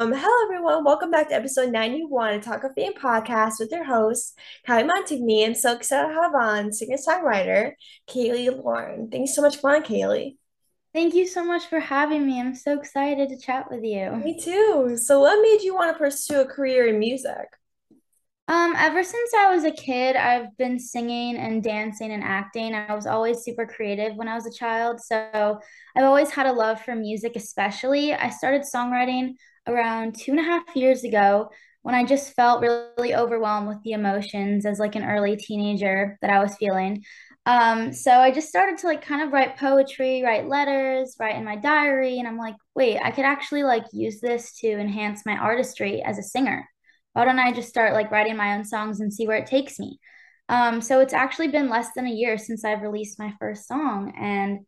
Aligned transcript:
Um, 0.00 0.12
hello 0.12 0.44
everyone, 0.44 0.84
welcome 0.84 1.10
back 1.10 1.28
to 1.30 1.34
episode 1.34 1.72
91 1.72 2.34
of 2.34 2.44
Talk 2.44 2.62
of 2.62 2.72
Fame 2.76 2.92
podcast 2.94 3.54
with 3.58 3.72
your 3.72 3.82
host, 3.82 4.38
Kylie 4.64 4.88
Montigny. 4.88 5.44
I'm 5.44 5.56
so 5.56 5.72
excited 5.72 6.06
to 6.06 6.14
have 6.14 6.36
on 6.36 6.72
singer-songwriter 6.72 7.72
Kaylee 8.08 8.62
Lauren. 8.62 9.10
Thanks 9.10 9.34
so 9.34 9.42
much 9.42 9.56
for 9.56 9.74
on, 9.74 9.82
Kaylee. 9.82 10.36
Thank 10.94 11.14
you 11.14 11.26
so 11.26 11.44
much 11.44 11.66
for 11.66 11.80
having 11.80 12.24
me. 12.24 12.38
I'm 12.38 12.54
so 12.54 12.78
excited 12.78 13.28
to 13.30 13.40
chat 13.40 13.72
with 13.72 13.82
you. 13.82 14.12
Me 14.12 14.38
too. 14.38 14.96
So 15.02 15.18
what 15.18 15.42
made 15.42 15.62
you 15.62 15.74
want 15.74 15.92
to 15.92 15.98
pursue 15.98 16.42
a 16.42 16.46
career 16.46 16.86
in 16.86 17.00
music? 17.00 17.48
Um, 18.46 18.74
ever 18.78 19.02
since 19.02 19.32
I 19.36 19.52
was 19.52 19.64
a 19.64 19.72
kid, 19.72 20.14
I've 20.14 20.56
been 20.58 20.78
singing 20.78 21.36
and 21.36 21.60
dancing 21.60 22.12
and 22.12 22.22
acting. 22.22 22.72
I 22.72 22.94
was 22.94 23.06
always 23.06 23.40
super 23.40 23.66
creative 23.66 24.14
when 24.14 24.28
I 24.28 24.36
was 24.36 24.46
a 24.46 24.56
child. 24.56 25.00
So 25.00 25.58
I've 25.96 26.04
always 26.04 26.30
had 26.30 26.46
a 26.46 26.52
love 26.52 26.80
for 26.82 26.94
music, 26.94 27.34
especially. 27.34 28.14
I 28.14 28.30
started 28.30 28.62
songwriting 28.62 29.34
around 29.68 30.16
two 30.16 30.32
and 30.32 30.40
a 30.40 30.44
half 30.44 30.64
years 30.74 31.04
ago 31.04 31.50
when 31.82 31.94
I 31.94 32.04
just 32.04 32.34
felt 32.34 32.60
really 32.60 33.14
overwhelmed 33.14 33.68
with 33.68 33.82
the 33.82 33.92
emotions 33.92 34.66
as 34.66 34.78
like 34.78 34.94
an 34.96 35.04
early 35.04 35.36
teenager 35.36 36.18
that 36.20 36.30
I 36.30 36.42
was 36.42 36.56
feeling. 36.56 37.04
Um, 37.46 37.92
so 37.92 38.12
I 38.12 38.30
just 38.30 38.48
started 38.48 38.78
to 38.78 38.86
like 38.86 39.02
kind 39.02 39.22
of 39.22 39.32
write 39.32 39.56
poetry, 39.56 40.22
write 40.22 40.48
letters, 40.48 41.16
write 41.18 41.36
in 41.36 41.44
my 41.44 41.56
diary, 41.56 42.18
and 42.18 42.28
I'm 42.28 42.36
like, 42.36 42.56
wait, 42.74 42.98
I 43.02 43.10
could 43.10 43.24
actually 43.24 43.62
like 43.62 43.84
use 43.92 44.20
this 44.20 44.52
to 44.60 44.68
enhance 44.68 45.24
my 45.24 45.36
artistry 45.36 46.02
as 46.02 46.18
a 46.18 46.22
singer 46.22 46.68
why 47.18 47.24
don't 47.24 47.40
I 47.40 47.50
just 47.50 47.68
start 47.68 47.94
like 47.94 48.12
writing 48.12 48.36
my 48.36 48.54
own 48.54 48.64
songs 48.64 49.00
and 49.00 49.12
see 49.12 49.26
where 49.26 49.38
it 49.38 49.46
takes 49.46 49.80
me? 49.80 49.98
Um, 50.48 50.80
so 50.80 51.00
it's 51.00 51.12
actually 51.12 51.48
been 51.48 51.68
less 51.68 51.88
than 51.96 52.06
a 52.06 52.12
year 52.12 52.38
since 52.38 52.64
I've 52.64 52.82
released 52.82 53.18
my 53.18 53.34
first 53.40 53.66
song. 53.66 54.14
And 54.16 54.60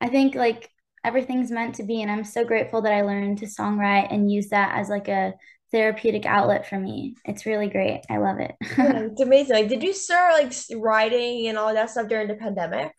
I 0.00 0.08
think 0.08 0.34
like 0.34 0.70
everything's 1.04 1.50
meant 1.50 1.76
to 1.76 1.82
be. 1.82 2.02
And 2.02 2.10
I'm 2.10 2.24
so 2.24 2.44
grateful 2.44 2.82
that 2.82 2.92
I 2.92 3.02
learned 3.02 3.38
to 3.38 3.46
songwrite 3.46 4.12
and 4.12 4.30
use 4.30 4.48
that 4.48 4.78
as 4.78 4.88
like 4.88 5.08
a 5.08 5.34
therapeutic 5.72 6.26
outlet 6.26 6.68
for 6.68 6.78
me. 6.78 7.14
It's 7.24 7.46
really 7.46 7.68
great. 7.68 8.02
I 8.10 8.18
love 8.18 8.38
it. 8.40 8.54
yeah, 8.76 8.98
it's 9.00 9.20
amazing. 9.20 9.54
Like, 9.54 9.68
did 9.68 9.82
you 9.82 9.92
start 9.92 10.34
like 10.34 10.52
writing 10.76 11.48
and 11.48 11.56
all 11.56 11.72
that 11.72 11.90
stuff 11.90 12.08
during 12.08 12.28
the 12.28 12.34
pandemic? 12.34 12.92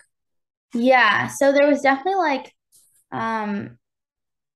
Yeah. 0.74 1.28
So 1.28 1.52
there 1.52 1.68
was 1.68 1.82
definitely 1.82 2.16
like 2.16 2.54
um 3.12 3.78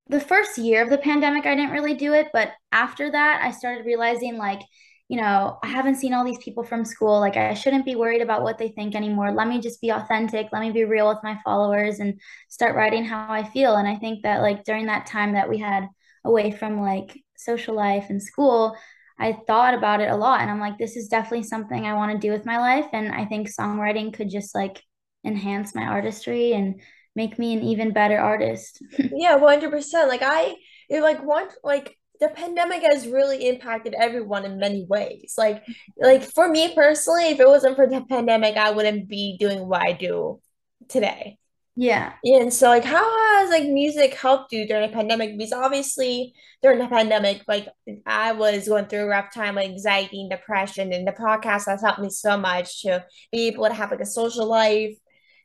the 0.08 0.20
first 0.20 0.56
year 0.56 0.82
of 0.82 0.90
the 0.90 0.98
pandemic, 0.98 1.46
I 1.46 1.54
didn't 1.54 1.72
really 1.72 1.94
do 1.94 2.14
it. 2.14 2.28
But 2.32 2.52
after 2.72 3.10
that, 3.10 3.40
I 3.42 3.50
started 3.50 3.86
realizing 3.86 4.36
like, 4.36 4.60
you 5.08 5.16
know, 5.16 5.58
I 5.62 5.68
haven't 5.68 5.96
seen 5.96 6.14
all 6.14 6.24
these 6.24 6.38
people 6.38 6.64
from 6.64 6.84
school. 6.84 7.20
Like, 7.20 7.36
I 7.36 7.54
shouldn't 7.54 7.84
be 7.84 7.94
worried 7.94 8.22
about 8.22 8.42
what 8.42 8.58
they 8.58 8.68
think 8.68 8.94
anymore. 8.94 9.32
Let 9.32 9.46
me 9.46 9.60
just 9.60 9.80
be 9.80 9.90
authentic. 9.90 10.48
Let 10.52 10.62
me 10.62 10.72
be 10.72 10.84
real 10.84 11.08
with 11.08 11.18
my 11.22 11.38
followers 11.44 12.00
and 12.00 12.20
start 12.48 12.74
writing 12.74 13.04
how 13.04 13.30
I 13.30 13.44
feel. 13.44 13.76
And 13.76 13.86
I 13.86 13.96
think 13.96 14.22
that, 14.24 14.42
like, 14.42 14.64
during 14.64 14.86
that 14.86 15.06
time 15.06 15.34
that 15.34 15.48
we 15.48 15.58
had 15.58 15.88
away 16.24 16.50
from 16.50 16.80
like 16.80 17.22
social 17.36 17.74
life 17.74 18.06
and 18.10 18.22
school, 18.22 18.76
I 19.18 19.38
thought 19.46 19.74
about 19.74 20.00
it 20.00 20.10
a 20.10 20.16
lot. 20.16 20.40
And 20.40 20.50
I'm 20.50 20.60
like, 20.60 20.76
this 20.76 20.96
is 20.96 21.08
definitely 21.08 21.44
something 21.44 21.86
I 21.86 21.94
want 21.94 22.12
to 22.12 22.18
do 22.26 22.32
with 22.32 22.44
my 22.44 22.58
life. 22.58 22.86
And 22.92 23.12
I 23.12 23.24
think 23.24 23.48
songwriting 23.48 24.12
could 24.12 24.28
just 24.28 24.54
like 24.54 24.82
enhance 25.24 25.74
my 25.74 25.84
artistry 25.84 26.52
and 26.52 26.80
make 27.14 27.38
me 27.38 27.54
an 27.54 27.62
even 27.62 27.92
better 27.92 28.18
artist. 28.18 28.82
yeah, 28.98 29.36
100%. 29.36 30.08
Like 30.08 30.22
I 30.22 30.54
it 30.88 31.00
like 31.00 31.24
one 31.24 31.48
like 31.64 31.96
the 32.20 32.28
pandemic 32.28 32.82
has 32.82 33.06
really 33.06 33.48
impacted 33.48 33.94
everyone 33.94 34.44
in 34.44 34.58
many 34.58 34.84
ways. 34.88 35.34
Like 35.36 35.62
like 36.00 36.22
for 36.22 36.48
me 36.48 36.74
personally, 36.74 37.28
if 37.30 37.40
it 37.40 37.48
wasn't 37.48 37.76
for 37.76 37.86
the 37.86 38.02
pandemic, 38.08 38.56
I 38.56 38.70
wouldn't 38.70 39.08
be 39.08 39.36
doing 39.38 39.68
what 39.68 39.82
I 39.82 39.92
do 39.92 40.40
today. 40.88 41.38
Yeah. 41.78 42.14
And 42.24 42.52
so 42.52 42.68
like 42.68 42.84
how 42.84 43.04
has 43.38 43.50
like 43.50 43.68
music 43.68 44.14
helped 44.14 44.52
you 44.52 44.66
during 44.66 44.90
the 44.90 44.96
pandemic? 44.96 45.36
Because 45.36 45.52
obviously 45.52 46.32
during 46.62 46.78
the 46.78 46.88
pandemic, 46.88 47.42
like 47.46 47.68
I 48.06 48.32
was 48.32 48.66
going 48.66 48.86
through 48.86 49.04
a 49.04 49.06
rough 49.06 49.32
time, 49.32 49.56
like 49.56 49.68
anxiety 49.68 50.22
and 50.22 50.30
depression, 50.30 50.92
and 50.92 51.06
the 51.06 51.12
podcast 51.12 51.66
has 51.66 51.82
helped 51.82 52.00
me 52.00 52.08
so 52.08 52.38
much 52.38 52.82
to 52.82 53.04
be 53.30 53.48
able 53.48 53.66
to 53.66 53.74
have 53.74 53.90
like 53.90 54.00
a 54.00 54.06
social 54.06 54.46
life 54.46 54.96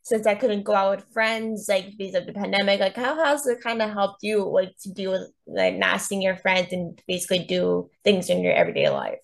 since 0.04 0.26
I 0.26 0.36
couldn't 0.36 0.64
go 0.64 0.74
out 0.74 0.98
with 0.98 1.14
friends, 1.14 1.68
like 1.70 1.98
because 1.98 2.16
of 2.16 2.26
the 2.26 2.34
pandemic, 2.34 2.80
like 2.80 2.96
how 2.96 3.16
has 3.24 3.46
it 3.46 3.62
kind 3.62 3.82
of 3.82 3.92
helped 3.92 4.24
you 4.24 4.44
like 4.44 4.76
to 4.84 4.92
deal 4.92 5.12
with 5.12 5.32
like 5.46 5.76
not 5.76 6.02
seeing 6.02 6.22
your 6.22 6.38
friends 6.38 6.70
and 6.72 7.02
basically 7.08 7.40
do 7.40 7.90
things 8.04 8.30
in 8.30 8.42
your 8.42 8.54
everyday 8.54 8.90
life? 8.90 9.20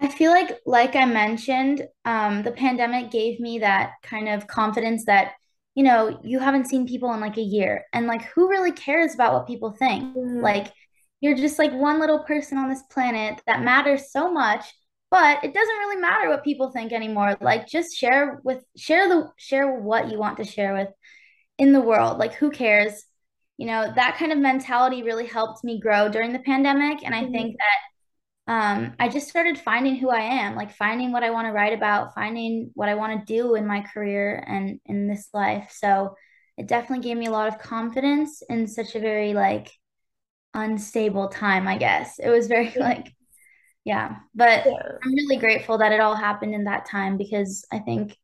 I 0.00 0.08
feel 0.08 0.30
like, 0.30 0.58
like 0.64 0.96
I 0.96 1.04
mentioned, 1.04 1.86
um, 2.04 2.42
the 2.42 2.52
pandemic 2.52 3.10
gave 3.10 3.38
me 3.38 3.58
that 3.58 3.92
kind 4.02 4.28
of 4.28 4.46
confidence 4.46 5.04
that, 5.04 5.32
you 5.74 5.84
know, 5.84 6.18
you 6.24 6.38
haven't 6.38 6.68
seen 6.68 6.88
people 6.88 7.12
in 7.12 7.20
like 7.20 7.36
a 7.36 7.42
year. 7.42 7.84
And 7.92 8.06
like, 8.06 8.22
who 8.22 8.48
really 8.48 8.72
cares 8.72 9.14
about 9.14 9.34
what 9.34 9.46
people 9.46 9.72
think? 9.72 10.16
Mm-hmm. 10.16 10.40
Like, 10.40 10.72
you're 11.20 11.36
just 11.36 11.58
like 11.58 11.72
one 11.72 12.00
little 12.00 12.20
person 12.20 12.56
on 12.56 12.70
this 12.70 12.82
planet 12.90 13.42
that 13.46 13.62
matters 13.62 14.10
so 14.10 14.32
much 14.32 14.64
but 15.10 15.42
it 15.42 15.52
doesn't 15.52 15.76
really 15.76 16.00
matter 16.00 16.28
what 16.28 16.44
people 16.44 16.70
think 16.70 16.92
anymore. 16.92 17.36
Like 17.40 17.66
just 17.66 17.96
share 17.96 18.40
with 18.44 18.62
share 18.76 19.08
the 19.08 19.30
share 19.36 19.80
what 19.80 20.10
you 20.10 20.18
want 20.18 20.36
to 20.36 20.44
share 20.44 20.74
with 20.74 20.88
in 21.58 21.72
the 21.72 21.80
world. 21.80 22.18
Like 22.18 22.34
who 22.34 22.50
cares? 22.50 23.04
You 23.58 23.66
know 23.66 23.92
that 23.94 24.16
kind 24.16 24.32
of 24.32 24.38
mentality 24.38 25.02
really 25.02 25.26
helped 25.26 25.64
me 25.64 25.80
grow 25.80 26.08
during 26.08 26.32
the 26.32 26.38
pandemic 26.38 27.04
and 27.04 27.14
i 27.14 27.24
mm-hmm. 27.24 27.32
think 27.32 27.56
that 27.58 28.50
um, 28.50 28.94
i 28.98 29.06
just 29.06 29.28
started 29.28 29.58
finding 29.58 29.96
who 29.96 30.08
i 30.08 30.22
am 30.22 30.56
like 30.56 30.74
finding 30.74 31.12
what 31.12 31.22
i 31.22 31.28
want 31.28 31.46
to 31.46 31.52
write 31.52 31.74
about 31.74 32.14
finding 32.14 32.70
what 32.72 32.88
i 32.88 32.94
want 32.94 33.20
to 33.20 33.30
do 33.30 33.56
in 33.56 33.66
my 33.66 33.82
career 33.82 34.42
and 34.48 34.80
in 34.86 35.08
this 35.08 35.28
life. 35.34 35.70
So 35.76 36.16
it 36.56 36.68
definitely 36.68 37.04
gave 37.04 37.18
me 37.18 37.26
a 37.26 37.30
lot 37.30 37.48
of 37.48 37.58
confidence 37.58 38.42
in 38.48 38.66
such 38.66 38.94
a 38.94 39.00
very 39.00 39.34
like 39.34 39.70
unstable 40.54 41.28
time 41.28 41.68
i 41.68 41.76
guess. 41.76 42.18
It 42.18 42.30
was 42.30 42.46
very 42.46 42.72
like 42.76 43.14
yeah 43.84 44.16
but 44.34 44.66
yeah. 44.66 44.72
i'm 45.02 45.14
really 45.14 45.36
grateful 45.36 45.78
that 45.78 45.92
it 45.92 46.00
all 46.00 46.14
happened 46.14 46.54
in 46.54 46.64
that 46.64 46.86
time 46.86 47.16
because 47.16 47.64
i 47.72 47.78
think 47.78 48.16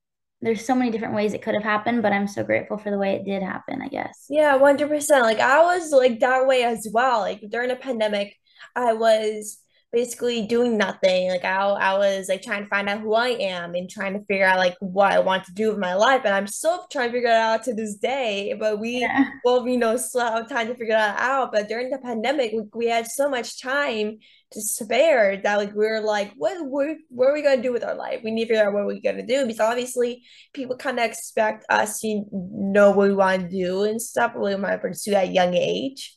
there's 0.43 0.65
so 0.65 0.75
many 0.75 0.91
different 0.91 1.15
ways 1.15 1.33
it 1.33 1.43
could 1.43 1.55
have 1.55 1.63
happened 1.63 2.03
but 2.03 2.13
i'm 2.13 2.29
so 2.29 2.45
grateful 2.45 2.77
for 2.77 2.91
the 2.91 2.99
way 2.99 3.15
it 3.15 3.25
did 3.25 3.43
happen 3.43 3.81
i 3.81 3.89
guess. 3.89 4.27
Yeah 4.29 4.59
100% 4.59 5.23
like 5.23 5.41
i 5.41 5.63
was 5.63 5.91
like 5.93 6.21
that 6.21 6.47
way 6.47 6.63
as 6.65 6.87
well. 6.93 7.21
Like 7.21 7.43
during 7.51 7.71
a 7.71 7.77
pandemic 7.77 8.37
i 8.75 8.93
was 8.93 9.59
basically 9.93 10.47
doing 10.47 10.77
nothing. 10.77 11.31
Like 11.31 11.45
I, 11.45 11.57
I 11.57 11.99
was 11.99 12.29
like 12.29 12.43
trying 12.43 12.65
to 12.65 12.69
find 12.69 12.89
out 12.89 13.01
who 13.01 13.15
I 13.15 13.29
am 13.29 13.75
and 13.75 13.89
trying 13.89 14.13
to 14.15 14.25
figure 14.27 14.45
out 14.45 14.59
like 14.59 14.77
what 14.81 15.13
I 15.13 15.21
want 15.21 15.45
to 15.45 15.53
do 15.53 15.71
with 15.71 15.79
my 15.79 15.95
life. 15.95 16.23
And 16.25 16.35
I'm 16.35 16.47
still 16.47 16.87
trying 16.91 17.09
to 17.09 17.13
figure 17.13 17.29
it 17.29 17.35
out 17.35 17.63
to 17.65 17.75
this 17.75 17.97
day. 17.97 18.55
But 18.59 18.79
we 18.79 19.01
yeah. 19.01 19.25
both, 19.45 19.67
you 19.67 19.79
know, 19.79 19.97
still 19.97 20.21
have 20.21 20.49
time 20.49 20.67
to 20.69 20.75
figure 20.75 20.95
that 20.95 21.19
out. 21.19 21.53
But 21.53 21.69
during 21.69 21.91
the 21.91 21.99
pandemic, 21.99 22.53
we, 22.53 22.63
we 22.75 22.87
had 22.87 23.07
so 23.07 23.29
much 23.29 23.61
time 23.63 24.19
to 24.53 24.61
spare 24.61 25.41
that 25.43 25.57
like 25.57 25.75
we 25.75 25.87
are 25.87 26.01
like, 26.01 26.33
what, 26.37 26.57
what, 26.67 26.97
what 27.09 27.29
are 27.29 27.35
we 27.35 27.43
gonna 27.43 27.63
do 27.63 27.73
with 27.73 27.85
our 27.85 27.95
life? 27.95 28.21
We 28.23 28.31
need 28.31 28.45
to 28.45 28.55
figure 28.55 28.67
out 28.67 28.75
what 28.75 28.87
we're 28.87 29.01
gonna 29.01 29.27
do 29.27 29.47
because 29.47 29.61
obviously 29.61 30.23
people 30.53 30.77
kind 30.77 30.99
of 30.99 31.05
expect 31.05 31.65
us 31.69 32.01
to 32.01 32.25
know 32.33 32.91
what 32.91 33.09
we 33.09 33.15
want 33.15 33.43
to 33.43 33.49
do 33.49 33.85
and 33.85 34.01
stuff. 34.01 34.33
We 34.37 34.57
might 34.57 34.83
pursue 34.83 35.15
at 35.15 35.29
a 35.29 35.33
young 35.33 35.55
age. 35.55 36.16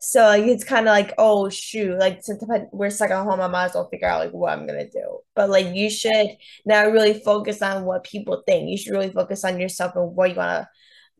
So 0.00 0.22
like 0.22 0.44
it's 0.44 0.64
kind 0.64 0.86
of 0.86 0.92
like, 0.92 1.12
oh 1.18 1.48
shoot, 1.48 1.98
like 1.98 2.22
since 2.22 2.42
we're 2.72 2.90
stuck 2.90 3.10
at 3.10 3.24
home, 3.24 3.40
I 3.40 3.48
might 3.48 3.66
as 3.66 3.74
well 3.74 3.88
figure 3.88 4.08
out 4.08 4.20
like 4.20 4.32
what 4.32 4.52
I'm 4.52 4.66
gonna 4.66 4.88
do. 4.88 5.18
But 5.34 5.50
like 5.50 5.74
you 5.74 5.90
should 5.90 6.36
not 6.64 6.92
really 6.92 7.20
focus 7.20 7.62
on 7.62 7.84
what 7.84 8.04
people 8.04 8.42
think. 8.46 8.68
You 8.68 8.76
should 8.78 8.92
really 8.92 9.10
focus 9.10 9.44
on 9.44 9.60
yourself 9.60 9.96
and 9.96 10.14
what 10.14 10.30
you 10.30 10.36
wanna 10.36 10.68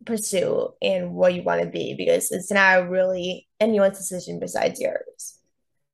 pursue 0.05 0.71
and 0.81 1.12
what 1.15 1.34
you 1.34 1.43
want 1.43 1.62
to 1.62 1.69
be 1.69 1.94
because 1.94 2.31
it's 2.31 2.50
not 2.50 2.88
really 2.88 3.49
anyone's 3.61 3.99
decision 3.99 4.38
besides 4.38 4.81
yours. 4.81 5.38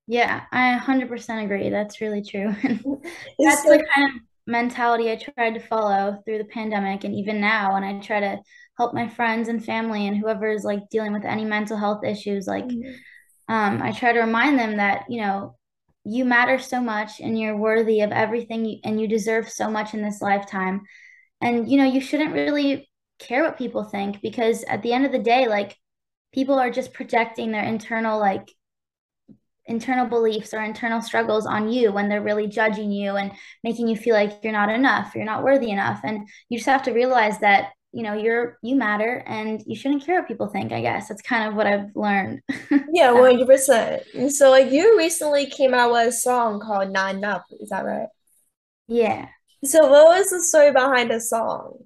Yeah, 0.07 0.43
I 0.53 0.79
100% 0.79 1.45
agree. 1.45 1.71
That's 1.71 2.01
really 2.01 2.23
true. 2.23 2.55
That's 3.39 3.63
so, 3.63 3.71
the 3.71 3.87
kind 3.95 4.09
of 4.09 4.21
mentality 4.47 5.11
I 5.11 5.17
tried 5.17 5.55
to 5.55 5.61
follow 5.61 6.19
through 6.25 6.39
the 6.39 6.45
pandemic 6.45 7.05
and 7.05 7.15
even 7.15 7.41
now 7.41 7.77
and 7.77 7.85
I 7.85 7.99
try 8.01 8.21
to 8.21 8.39
help 8.77 8.95
my 8.95 9.09
friends 9.09 9.49
and 9.49 9.65
family 9.65 10.07
and 10.07 10.17
whoever 10.17 10.51
is 10.51 10.65
like 10.65 10.89
dealing 10.91 11.13
with 11.13 11.25
any 11.25 11.45
mental 11.45 11.77
health 11.77 12.05
issues 12.05 12.47
like 12.47 12.67
mm-hmm. 12.67 13.55
um, 13.55 13.83
i 13.83 13.93
try 13.93 14.13
to 14.13 14.21
remind 14.21 14.59
them 14.59 14.77
that 14.77 15.05
you 15.09 15.21
know 15.21 15.57
you 16.05 16.25
matter 16.25 16.59
so 16.59 16.81
much 16.81 17.21
and 17.21 17.39
you're 17.39 17.57
worthy 17.57 18.01
of 18.03 18.13
everything 18.13 18.65
you, 18.65 18.79
and 18.85 19.01
you 19.01 19.09
deserve 19.09 19.49
so 19.49 19.71
much 19.71 19.95
in 19.95 20.03
this 20.03 20.21
lifetime 20.21 20.83
and 21.41 21.71
you 21.71 21.79
know 21.79 21.85
you 21.85 22.01
shouldn't 22.01 22.35
really 22.35 22.89
care 23.19 23.43
what 23.43 23.59
people 23.59 23.85
think 23.85 24.21
because 24.21 24.65
at 24.65 24.83
the 24.83 24.93
end 24.93 25.07
of 25.07 25.13
the 25.13 25.19
day 25.19 25.47
like 25.47 25.77
people 26.33 26.59
are 26.59 26.71
just 26.71 26.93
projecting 26.93 27.53
their 27.53 27.63
internal 27.63 28.19
like 28.19 28.51
internal 29.67 30.07
beliefs 30.07 30.53
or 30.53 30.63
internal 30.63 31.01
struggles 31.01 31.47
on 31.47 31.71
you 31.73 31.91
when 31.91 32.09
they're 32.09 32.23
really 32.23 32.47
judging 32.47 32.91
you 32.91 33.17
and 33.17 33.33
making 33.63 33.89
you 33.89 33.97
feel 33.97 34.15
like 34.15 34.41
you're 34.43 34.53
not 34.53 34.69
enough 34.69 35.15
you're 35.15 35.25
not 35.25 35.43
worthy 35.43 35.71
enough 35.71 36.01
and 36.05 36.29
you 36.51 36.59
just 36.59 36.69
have 36.69 36.83
to 36.83 36.93
realize 36.93 37.39
that 37.39 37.71
you 37.95 38.03
know 38.03 38.15
you're 38.15 38.59
you 38.63 38.75
matter 38.75 39.23
and 39.27 39.63
you 39.67 39.77
shouldn't 39.77 40.05
care 40.05 40.21
what 40.21 40.29
people 40.29 40.49
think 40.49 40.73
i 40.73 40.81
guess. 40.81 41.09
That's 41.09 41.23
kind 41.23 41.49
of 41.49 41.55
what 41.55 41.67
i've 41.67 41.95
learned. 41.95 42.41
Yeah 42.93 43.13
100% 43.13 44.31
so 44.31 44.51
like 44.51 44.71
you 44.71 44.99
recently 44.99 45.47
came 45.47 45.75
out 45.75 45.93
with 45.93 46.09
a 46.09 46.13
song 46.13 46.61
called 46.61 46.91
not 46.91 47.15
enough 47.15 47.43
is 47.61 47.71
that 47.71 47.85
right? 47.85 48.09
Yeah. 48.89 49.29
So 49.65 49.89
what 49.89 50.19
was 50.19 50.31
the 50.31 50.43
story 50.43 50.73
behind 50.73 51.11
the 51.11 51.21
song? 51.21 51.79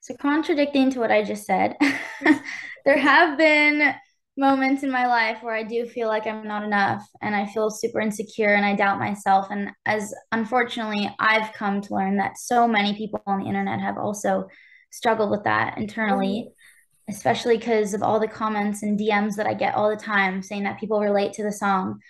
So 0.00 0.14
contradicting 0.16 0.90
to 0.90 1.00
what 1.00 1.12
i 1.12 1.22
just 1.22 1.44
said 1.44 1.76
there 2.84 2.98
have 2.98 3.36
been 3.36 3.94
moments 4.36 4.82
in 4.82 4.90
my 4.90 5.06
life 5.06 5.42
where 5.42 5.54
I 5.54 5.62
do 5.62 5.86
feel 5.86 6.08
like 6.08 6.26
I'm 6.26 6.46
not 6.48 6.64
enough 6.64 7.06
and 7.20 7.36
I 7.36 7.46
feel 7.46 7.68
super 7.70 8.00
insecure 8.00 8.54
and 8.54 8.64
I 8.64 8.74
doubt 8.74 8.98
myself. 8.98 9.48
And 9.50 9.70
as 9.84 10.14
unfortunately, 10.32 11.14
I've 11.20 11.52
come 11.52 11.82
to 11.82 11.94
learn 11.94 12.16
that 12.16 12.38
so 12.38 12.66
many 12.66 12.96
people 12.96 13.20
on 13.26 13.40
the 13.40 13.46
internet 13.46 13.80
have 13.80 13.98
also 13.98 14.48
struggled 14.90 15.30
with 15.30 15.44
that 15.44 15.78
internally, 15.78 16.48
mm-hmm. 16.48 17.12
especially 17.12 17.56
because 17.56 17.94
of 17.94 18.02
all 18.02 18.20
the 18.20 18.28
comments 18.28 18.82
and 18.82 18.98
DMs 18.98 19.36
that 19.36 19.46
I 19.46 19.54
get 19.54 19.74
all 19.74 19.90
the 19.90 19.96
time 19.96 20.42
saying 20.42 20.64
that 20.64 20.80
people 20.80 21.00
relate 21.00 21.32
to 21.34 21.42
the 21.42 21.52
song. 21.52 22.00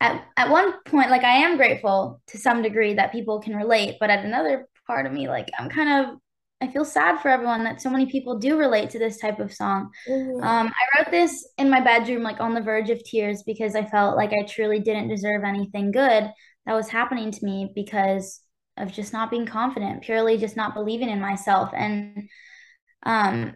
At, 0.00 0.24
at 0.36 0.50
one 0.50 0.74
point, 0.84 1.10
like 1.10 1.24
I 1.24 1.38
am 1.38 1.56
grateful 1.56 2.20
to 2.28 2.38
some 2.38 2.62
degree 2.62 2.94
that 2.94 3.12
people 3.12 3.40
can 3.40 3.56
relate, 3.56 3.96
but 3.98 4.10
at 4.10 4.24
another 4.24 4.68
part 4.86 5.06
of 5.06 5.12
me, 5.12 5.28
like 5.28 5.48
I'm 5.58 5.70
kind 5.70 6.06
of 6.06 6.18
I 6.60 6.68
feel 6.68 6.86
sad 6.86 7.20
for 7.20 7.28
everyone 7.28 7.64
that 7.64 7.82
so 7.82 7.90
many 7.90 8.06
people 8.06 8.38
do 8.38 8.58
relate 8.58 8.88
to 8.90 8.98
this 8.98 9.18
type 9.18 9.40
of 9.40 9.52
song. 9.52 9.90
Mm-hmm. 10.08 10.42
Um, 10.42 10.68
I 10.68 10.98
wrote 10.98 11.10
this 11.10 11.46
in 11.58 11.68
my 11.68 11.80
bedroom, 11.80 12.22
like 12.22 12.40
on 12.40 12.54
the 12.54 12.62
verge 12.62 12.88
of 12.88 13.04
tears, 13.04 13.42
because 13.44 13.74
I 13.74 13.84
felt 13.84 14.16
like 14.16 14.32
I 14.32 14.46
truly 14.46 14.80
didn't 14.80 15.08
deserve 15.08 15.44
anything 15.44 15.90
good 15.90 16.30
that 16.64 16.74
was 16.74 16.88
happening 16.88 17.30
to 17.30 17.44
me 17.44 17.72
because 17.74 18.40
of 18.76 18.92
just 18.92 19.12
not 19.12 19.30
being 19.30 19.46
confident, 19.46 20.02
purely 20.02 20.36
just 20.36 20.56
not 20.56 20.74
believing 20.74 21.08
in 21.08 21.20
myself. 21.20 21.70
And, 21.74 22.28
um, 23.04 23.54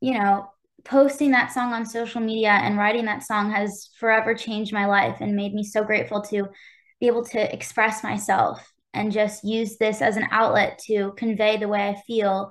you 0.00 0.14
know, 0.18 0.50
posting 0.84 1.32
that 1.32 1.52
song 1.52 1.72
on 1.72 1.84
social 1.84 2.20
media 2.20 2.50
and 2.50 2.78
writing 2.78 3.06
that 3.06 3.22
song 3.22 3.50
has 3.50 3.90
forever 3.98 4.34
changed 4.34 4.72
my 4.72 4.86
life 4.86 5.18
and 5.20 5.34
made 5.34 5.52
me 5.52 5.64
so 5.64 5.82
grateful 5.82 6.22
to 6.22 6.48
be 7.00 7.06
able 7.06 7.24
to 7.24 7.52
express 7.52 8.02
myself 8.02 8.72
and 8.94 9.12
just 9.12 9.44
use 9.44 9.76
this 9.76 10.00
as 10.00 10.16
an 10.16 10.26
outlet 10.30 10.78
to 10.86 11.12
convey 11.16 11.56
the 11.56 11.68
way 11.68 11.88
I 11.88 12.00
feel 12.06 12.50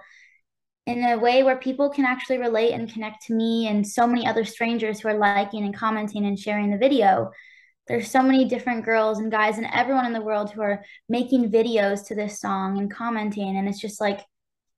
in 0.85 1.03
a 1.03 1.17
way 1.17 1.41
where 1.43 1.57
people 1.57 1.89
can 1.89 2.05
actually 2.05 2.37
relate 2.37 2.73
and 2.73 2.91
connect 2.91 3.25
to 3.25 3.33
me 3.33 3.67
and 3.67 3.85
so 3.85 4.05
many 4.05 4.27
other 4.27 4.45
strangers 4.45 4.99
who 4.99 5.09
are 5.09 5.17
liking 5.17 5.63
and 5.63 5.75
commenting 5.75 6.25
and 6.25 6.37
sharing 6.37 6.69
the 6.69 6.77
video. 6.77 7.31
There's 7.87 8.09
so 8.09 8.21
many 8.21 8.45
different 8.45 8.85
girls 8.85 9.19
and 9.19 9.31
guys 9.31 9.57
and 9.57 9.67
everyone 9.71 10.05
in 10.05 10.13
the 10.13 10.21
world 10.21 10.51
who 10.51 10.61
are 10.61 10.83
making 11.07 11.51
videos 11.51 12.07
to 12.07 12.15
this 12.15 12.39
song 12.39 12.77
and 12.79 12.91
commenting. 12.91 13.57
And 13.57 13.67
it's 13.67 13.79
just 13.79 14.01
like, 14.01 14.21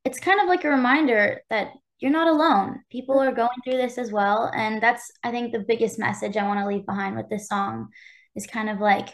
it's 0.03 0.19
kind 0.19 0.41
of 0.41 0.47
like 0.47 0.65
a 0.65 0.69
reminder 0.69 1.41
that 1.49 1.71
you're 1.99 2.11
not 2.11 2.27
alone. 2.27 2.81
People 2.91 3.19
are 3.19 3.31
going 3.31 3.49
through 3.63 3.77
this 3.77 3.97
as 3.97 4.11
well. 4.11 4.51
And 4.53 4.81
that's, 4.81 5.09
I 5.23 5.31
think, 5.31 5.51
the 5.51 5.59
biggest 5.59 5.97
message 5.97 6.37
I 6.37 6.47
want 6.47 6.59
to 6.59 6.67
leave 6.67 6.85
behind 6.85 7.15
with 7.15 7.29
this 7.29 7.47
song 7.47 7.89
is 8.35 8.45
kind 8.45 8.69
of 8.69 8.79
like, 8.79 9.09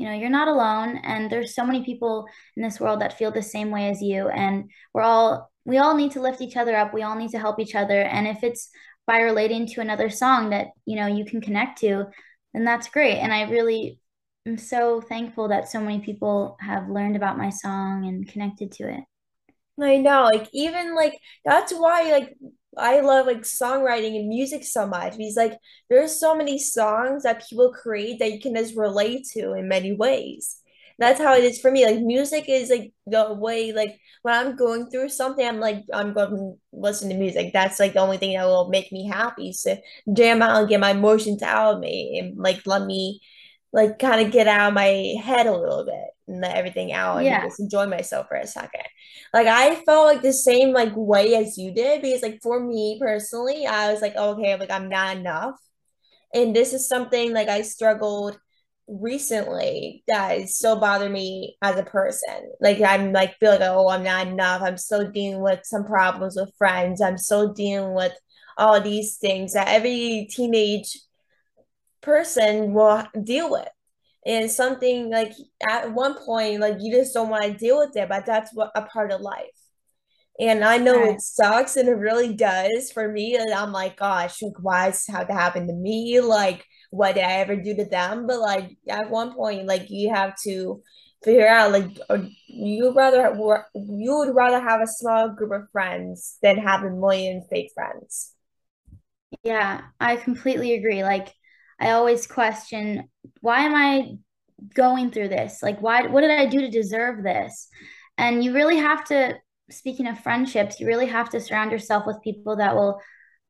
you 0.00 0.06
know 0.06 0.14
you're 0.14 0.30
not 0.30 0.48
alone 0.48 0.98
and 1.04 1.30
there's 1.30 1.54
so 1.54 1.64
many 1.64 1.84
people 1.84 2.26
in 2.56 2.62
this 2.62 2.80
world 2.80 3.02
that 3.02 3.18
feel 3.18 3.30
the 3.30 3.42
same 3.42 3.70
way 3.70 3.90
as 3.90 4.00
you 4.00 4.28
and 4.28 4.70
we're 4.94 5.02
all 5.02 5.50
we 5.66 5.76
all 5.76 5.94
need 5.94 6.12
to 6.12 6.22
lift 6.22 6.40
each 6.40 6.56
other 6.56 6.74
up 6.74 6.94
we 6.94 7.02
all 7.02 7.16
need 7.16 7.30
to 7.30 7.38
help 7.38 7.60
each 7.60 7.74
other 7.74 8.00
and 8.00 8.26
if 8.26 8.42
it's 8.42 8.70
by 9.06 9.18
relating 9.20 9.66
to 9.66 9.82
another 9.82 10.08
song 10.08 10.50
that 10.50 10.68
you 10.86 10.96
know 10.96 11.06
you 11.06 11.26
can 11.26 11.42
connect 11.42 11.78
to 11.80 12.06
then 12.54 12.64
that's 12.64 12.88
great 12.88 13.18
and 13.18 13.32
i 13.32 13.42
really 13.50 13.98
am 14.46 14.58
so 14.58 15.00
thankful 15.00 15.48
that 15.48 15.68
so 15.68 15.80
many 15.80 16.00
people 16.00 16.56
have 16.60 16.88
learned 16.88 17.16
about 17.16 17.38
my 17.38 17.50
song 17.50 18.06
and 18.06 18.28
connected 18.28 18.72
to 18.72 18.88
it 18.88 19.04
I 19.82 19.96
know, 19.98 20.28
like 20.32 20.48
even 20.52 20.94
like 20.94 21.18
that's 21.44 21.72
why 21.72 22.10
like 22.12 22.36
I 22.76 23.00
love 23.00 23.26
like 23.26 23.42
songwriting 23.42 24.16
and 24.16 24.28
music 24.28 24.64
so 24.64 24.86
much 24.86 25.16
because 25.16 25.36
like 25.36 25.58
there's 25.88 26.18
so 26.18 26.34
many 26.34 26.58
songs 26.58 27.22
that 27.22 27.44
people 27.48 27.72
create 27.72 28.18
that 28.18 28.32
you 28.32 28.40
can 28.40 28.54
just 28.54 28.76
relate 28.76 29.26
to 29.32 29.54
in 29.54 29.68
many 29.68 29.92
ways. 29.92 30.59
That's 31.00 31.18
how 31.18 31.34
it 31.34 31.44
is 31.44 31.58
for 31.60 31.70
me. 31.70 31.86
Like 31.86 32.00
music 32.00 32.44
is 32.48 32.70
like 32.70 32.92
the 33.06 33.34
way 33.34 33.72
like 33.72 33.98
when 34.22 34.34
I'm 34.34 34.54
going 34.54 34.90
through 34.90 35.08
something, 35.08 35.44
I'm 35.44 35.58
like 35.58 35.82
I'm 35.92 36.12
going 36.12 36.30
to 36.30 36.52
listen 36.72 37.08
to 37.08 37.16
music. 37.16 37.52
That's 37.52 37.80
like 37.80 37.94
the 37.94 38.00
only 38.00 38.18
thing 38.18 38.36
that 38.36 38.44
will 38.44 38.68
make 38.68 38.92
me 38.92 39.08
happy. 39.08 39.52
So 39.52 39.76
jam 40.12 40.42
out 40.42 40.60
and 40.60 40.68
get 40.68 40.78
my 40.78 40.90
emotions 40.90 41.42
out 41.42 41.74
of 41.74 41.80
me 41.80 42.18
and 42.18 42.38
like 42.38 42.60
let 42.66 42.84
me 42.84 43.20
like 43.72 43.98
kind 43.98 44.24
of 44.24 44.32
get 44.32 44.46
out 44.46 44.68
of 44.68 44.74
my 44.74 45.14
head 45.22 45.46
a 45.46 45.56
little 45.56 45.86
bit 45.86 46.10
and 46.28 46.42
let 46.42 46.56
everything 46.56 46.92
out 46.92 47.16
and 47.16 47.26
yeah. 47.26 47.44
just 47.44 47.60
enjoy 47.60 47.86
myself 47.86 48.28
for 48.28 48.36
a 48.36 48.46
second. 48.46 48.84
Like 49.32 49.46
I 49.46 49.76
felt 49.86 50.06
like 50.06 50.22
the 50.22 50.32
same 50.34 50.72
like 50.72 50.92
way 50.94 51.34
as 51.34 51.56
you 51.56 51.72
did 51.72 52.02
because 52.02 52.22
like 52.22 52.40
for 52.42 52.60
me 52.60 52.98
personally, 53.00 53.66
I 53.66 53.92
was 53.92 54.02
like, 54.02 54.16
okay, 54.16 54.56
like 54.56 54.70
I'm 54.70 54.90
not 54.90 55.16
enough. 55.16 55.54
And 56.34 56.54
this 56.54 56.72
is 56.74 56.88
something 56.88 57.32
like 57.32 57.48
I 57.48 57.62
struggled 57.62 58.38
recently 58.90 60.02
that 60.08 60.48
still 60.48 60.80
bother 60.80 61.08
me 61.08 61.56
as 61.62 61.76
a 61.78 61.84
person. 61.84 62.52
Like 62.60 62.80
I'm 62.80 63.12
like 63.12 63.38
feel 63.38 63.52
like 63.52 63.60
oh 63.62 63.88
I'm 63.88 64.02
not 64.02 64.26
enough. 64.26 64.62
I'm 64.62 64.76
still 64.76 65.10
dealing 65.10 65.40
with 65.40 65.60
some 65.64 65.84
problems 65.84 66.36
with 66.36 66.52
friends. 66.58 67.00
I'm 67.00 67.18
still 67.18 67.52
dealing 67.52 67.94
with 67.94 68.12
all 68.58 68.80
these 68.80 69.16
things 69.16 69.54
that 69.54 69.68
every 69.68 70.28
teenage 70.30 70.98
person 72.02 72.72
will 72.72 73.04
deal 73.24 73.50
with 73.50 73.68
and 74.26 74.50
something 74.50 75.10
like 75.10 75.32
at 75.68 75.92
one 75.92 76.14
point 76.24 76.60
like 76.60 76.76
you 76.80 76.94
just 76.94 77.14
don't 77.14 77.30
want 77.30 77.42
to 77.42 77.52
deal 77.52 77.78
with 77.78 77.96
it 77.96 78.08
but 78.08 78.26
that's 78.26 78.52
what 78.54 78.70
a 78.74 78.82
part 78.82 79.12
of 79.12 79.20
life 79.20 79.44
and 80.38 80.64
i 80.64 80.76
know 80.76 80.98
right. 80.98 81.14
it 81.14 81.20
sucks 81.20 81.76
and 81.76 81.88
it 81.88 81.92
really 81.92 82.34
does 82.34 82.90
for 82.92 83.08
me 83.10 83.36
and 83.36 83.52
i'm 83.52 83.72
like 83.72 83.96
gosh 83.96 84.42
like 84.42 84.52
why 84.60 84.86
does 84.86 85.04
this 85.06 85.14
have 85.14 85.28
to 85.28 85.34
happen 85.34 85.66
to 85.66 85.72
me 85.72 86.20
like 86.20 86.64
what 86.90 87.14
did 87.14 87.24
i 87.24 87.32
ever 87.34 87.56
do 87.56 87.74
to 87.74 87.84
them 87.84 88.26
but 88.26 88.38
like 88.38 88.76
at 88.88 89.10
one 89.10 89.34
point 89.34 89.66
like 89.66 89.90
you 89.90 90.12
have 90.12 90.34
to 90.42 90.82
figure 91.24 91.48
out 91.48 91.72
like 91.72 91.98
you 92.48 92.92
rather 92.94 93.34
you 93.74 94.16
would 94.16 94.34
rather 94.34 94.60
have 94.60 94.80
a 94.80 94.86
small 94.86 95.28
group 95.28 95.52
of 95.52 95.70
friends 95.70 96.38
than 96.42 96.58
have 96.58 96.82
a 96.82 96.90
million 96.90 97.42
fake 97.50 97.70
friends 97.74 98.32
yeah 99.42 99.82
i 100.00 100.16
completely 100.16 100.74
agree 100.74 101.02
like 101.02 101.32
I 101.80 101.92
always 101.92 102.26
question 102.26 103.08
why 103.40 103.60
am 103.60 103.74
I 103.74 104.16
going 104.74 105.10
through 105.10 105.28
this? 105.28 105.62
Like 105.62 105.80
why 105.80 106.06
what 106.06 106.20
did 106.20 106.30
I 106.30 106.46
do 106.46 106.60
to 106.60 106.70
deserve 106.70 107.22
this? 107.24 107.68
And 108.18 108.44
you 108.44 108.52
really 108.52 108.76
have 108.76 109.04
to 109.06 109.34
speaking 109.70 110.06
of 110.06 110.20
friendships, 110.20 110.78
you 110.78 110.86
really 110.86 111.06
have 111.06 111.30
to 111.30 111.40
surround 111.40 111.72
yourself 111.72 112.06
with 112.06 112.22
people 112.22 112.56
that 112.56 112.74
will 112.74 113.00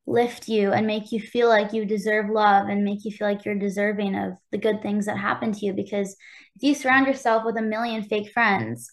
lift 0.07 0.47
you 0.47 0.71
and 0.71 0.87
make 0.87 1.11
you 1.11 1.19
feel 1.19 1.47
like 1.47 1.73
you 1.73 1.85
deserve 1.85 2.29
love 2.29 2.67
and 2.67 2.83
make 2.83 3.05
you 3.05 3.11
feel 3.11 3.27
like 3.27 3.45
you're 3.45 3.55
deserving 3.55 4.15
of 4.15 4.33
the 4.51 4.57
good 4.57 4.81
things 4.81 5.05
that 5.05 5.17
happen 5.17 5.51
to 5.51 5.65
you 5.65 5.73
because 5.73 6.15
if 6.55 6.63
you 6.63 6.73
surround 6.73 7.05
yourself 7.05 7.43
with 7.45 7.55
a 7.57 7.61
million 7.61 8.03
fake 8.03 8.31
friends 8.31 8.91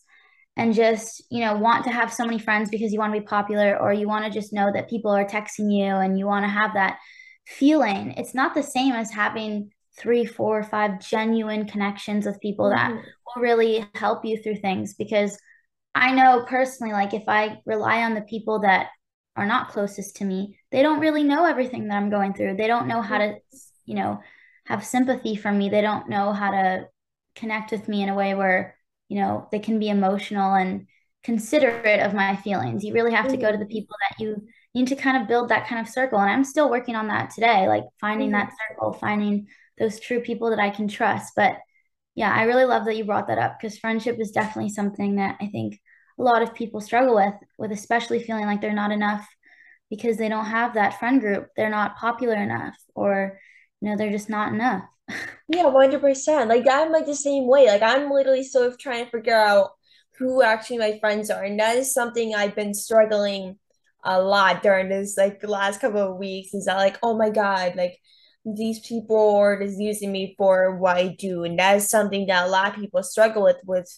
and 0.56 0.74
just 0.74 1.22
you 1.30 1.40
know 1.40 1.56
want 1.56 1.84
to 1.84 1.90
have 1.90 2.12
so 2.12 2.24
many 2.24 2.38
friends 2.38 2.68
because 2.68 2.92
you 2.92 2.98
want 2.98 3.14
to 3.14 3.20
be 3.20 3.26
popular 3.26 3.78
or 3.78 3.92
you 3.92 4.06
want 4.06 4.24
to 4.24 4.30
just 4.30 4.52
know 4.52 4.70
that 4.72 4.90
people 4.90 5.10
are 5.10 5.24
texting 5.24 5.72
you 5.72 5.94
and 5.94 6.18
you 6.18 6.26
want 6.26 6.44
to 6.44 6.50
have 6.50 6.74
that 6.74 6.98
feeling 7.46 8.12
it's 8.18 8.34
not 8.34 8.54
the 8.54 8.62
same 8.62 8.92
as 8.92 9.10
having 9.10 9.70
three 9.98 10.26
four 10.26 10.62
five 10.62 11.00
genuine 11.00 11.66
connections 11.66 12.26
with 12.26 12.40
people 12.40 12.66
mm-hmm. 12.66 12.94
that 12.96 13.02
will 13.34 13.42
really 13.42 13.86
help 13.94 14.24
you 14.24 14.40
through 14.42 14.56
things 14.56 14.94
because 14.94 15.38
i 15.94 16.12
know 16.12 16.44
personally 16.46 16.92
like 16.92 17.14
if 17.14 17.24
i 17.28 17.56
rely 17.64 18.02
on 18.02 18.14
the 18.14 18.20
people 18.22 18.60
that 18.60 18.88
are 19.38 19.46
not 19.46 19.68
closest 19.68 20.16
to 20.16 20.24
me 20.24 20.58
they 20.70 20.82
don't 20.82 21.00
really 21.00 21.22
know 21.22 21.44
everything 21.44 21.88
that 21.88 21.96
i'm 21.96 22.10
going 22.10 22.34
through 22.34 22.56
they 22.56 22.66
don't 22.66 22.88
know 22.88 23.00
how 23.02 23.18
to 23.18 23.36
you 23.86 23.94
know 23.94 24.20
have 24.66 24.84
sympathy 24.84 25.36
for 25.36 25.50
me 25.50 25.68
they 25.68 25.80
don't 25.80 26.08
know 26.08 26.32
how 26.32 26.50
to 26.50 26.86
connect 27.34 27.70
with 27.70 27.88
me 27.88 28.02
in 28.02 28.08
a 28.08 28.14
way 28.14 28.34
where 28.34 28.76
you 29.08 29.18
know 29.18 29.48
they 29.50 29.58
can 29.58 29.78
be 29.78 29.88
emotional 29.88 30.54
and 30.54 30.86
considerate 31.24 32.00
of 32.00 32.14
my 32.14 32.36
feelings 32.36 32.84
you 32.84 32.92
really 32.92 33.12
have 33.12 33.28
to 33.28 33.36
go 33.36 33.50
to 33.50 33.58
the 33.58 33.64
mm-hmm. 33.64 33.72
people 33.72 33.96
that 34.08 34.22
you 34.22 34.46
need 34.74 34.88
to 34.88 34.96
kind 34.96 35.20
of 35.20 35.28
build 35.28 35.48
that 35.48 35.66
kind 35.66 35.80
of 35.80 35.92
circle. 35.92 36.18
And 36.18 36.30
I'm 36.30 36.44
still 36.44 36.70
working 36.70 36.96
on 36.96 37.08
that 37.08 37.30
today, 37.30 37.68
like 37.68 37.84
finding 38.00 38.30
mm-hmm. 38.30 38.38
that 38.38 38.52
circle, 38.68 38.92
finding 38.92 39.48
those 39.78 40.00
true 40.00 40.20
people 40.20 40.50
that 40.50 40.58
I 40.58 40.70
can 40.70 40.88
trust. 40.88 41.32
But 41.36 41.58
yeah, 42.14 42.32
I 42.32 42.44
really 42.44 42.64
love 42.64 42.84
that 42.84 42.96
you 42.96 43.04
brought 43.04 43.28
that 43.28 43.38
up 43.38 43.58
because 43.58 43.78
friendship 43.78 44.18
is 44.18 44.30
definitely 44.30 44.70
something 44.70 45.16
that 45.16 45.36
I 45.40 45.46
think 45.46 45.80
a 46.18 46.22
lot 46.22 46.42
of 46.42 46.54
people 46.54 46.80
struggle 46.80 47.14
with, 47.14 47.34
with 47.58 47.72
especially 47.72 48.22
feeling 48.22 48.46
like 48.46 48.60
they're 48.60 48.72
not 48.72 48.90
enough 48.90 49.26
because 49.90 50.16
they 50.16 50.28
don't 50.28 50.46
have 50.46 50.74
that 50.74 50.98
friend 50.98 51.20
group. 51.20 51.48
They're 51.56 51.70
not 51.70 51.96
popular 51.96 52.34
enough 52.34 52.76
or, 52.94 53.38
you 53.80 53.90
know, 53.90 53.96
they're 53.96 54.10
just 54.10 54.28
not 54.28 54.52
enough. 54.52 54.84
yeah, 55.48 55.64
100%. 55.64 56.48
Like 56.48 56.66
I'm 56.70 56.92
like 56.92 57.06
the 57.06 57.14
same 57.14 57.46
way. 57.46 57.66
Like 57.66 57.82
I'm 57.82 58.10
literally 58.10 58.44
sort 58.44 58.66
of 58.66 58.78
trying 58.78 59.04
to 59.04 59.10
figure 59.10 59.34
out 59.34 59.70
who 60.18 60.42
actually 60.42 60.78
my 60.78 60.98
friends 60.98 61.30
are. 61.30 61.44
And 61.44 61.58
that 61.60 61.76
is 61.76 61.94
something 61.94 62.34
I've 62.34 62.56
been 62.56 62.74
struggling 62.74 63.58
a 64.04 64.20
lot 64.20 64.62
during 64.62 64.88
this 64.88 65.16
like 65.16 65.40
the 65.40 65.48
last 65.48 65.80
couple 65.80 66.00
of 66.00 66.18
weeks 66.18 66.54
is 66.54 66.66
that 66.66 66.76
like 66.76 66.96
oh 67.02 67.16
my 67.16 67.30
god 67.30 67.74
like 67.76 67.98
these 68.44 68.80
people 68.80 69.36
are 69.36 69.60
just 69.62 69.78
using 69.78 70.12
me 70.12 70.34
for 70.38 70.76
what 70.76 70.96
I 70.96 71.08
do 71.18 71.44
and 71.44 71.58
that 71.58 71.76
is 71.76 71.90
something 71.90 72.26
that 72.26 72.46
a 72.46 72.48
lot 72.48 72.68
of 72.68 72.80
people 72.80 73.02
struggle 73.02 73.42
with 73.42 73.56
with 73.66 73.92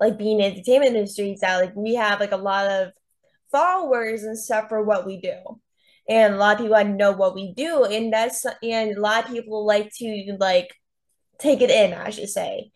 like 0.00 0.18
being 0.18 0.40
in 0.40 0.52
the 0.52 0.58
entertainment 0.58 0.96
industry 0.96 1.32
is 1.32 1.40
that 1.40 1.60
like 1.60 1.74
we 1.76 1.94
have 1.94 2.20
like 2.20 2.32
a 2.32 2.36
lot 2.36 2.66
of 2.66 2.92
followers 3.50 4.22
and 4.22 4.38
stuff 4.38 4.68
for 4.68 4.82
what 4.82 5.06
we 5.06 5.20
do 5.20 5.60
and 6.08 6.34
a 6.34 6.36
lot 6.36 6.56
of 6.56 6.62
people 6.62 6.84
know 6.84 7.12
what 7.12 7.34
we 7.34 7.52
do 7.54 7.84
and 7.84 8.12
that's 8.12 8.44
and 8.62 8.96
a 8.96 9.00
lot 9.00 9.24
of 9.24 9.30
people 9.30 9.64
like 9.66 9.90
to 9.92 10.36
like 10.40 10.74
take 11.38 11.60
it 11.60 11.70
in 11.70 11.92
I 11.94 12.10
should 12.10 12.28
say 12.28 12.70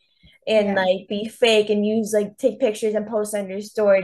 and 0.46 0.68
yeah. 0.68 0.74
like 0.74 1.08
be 1.08 1.28
fake 1.28 1.70
and 1.70 1.86
use 1.86 2.12
like 2.12 2.36
take 2.38 2.60
pictures 2.60 2.94
and 2.94 3.06
post 3.06 3.34
on 3.34 3.48
your 3.48 3.60
story 3.60 4.02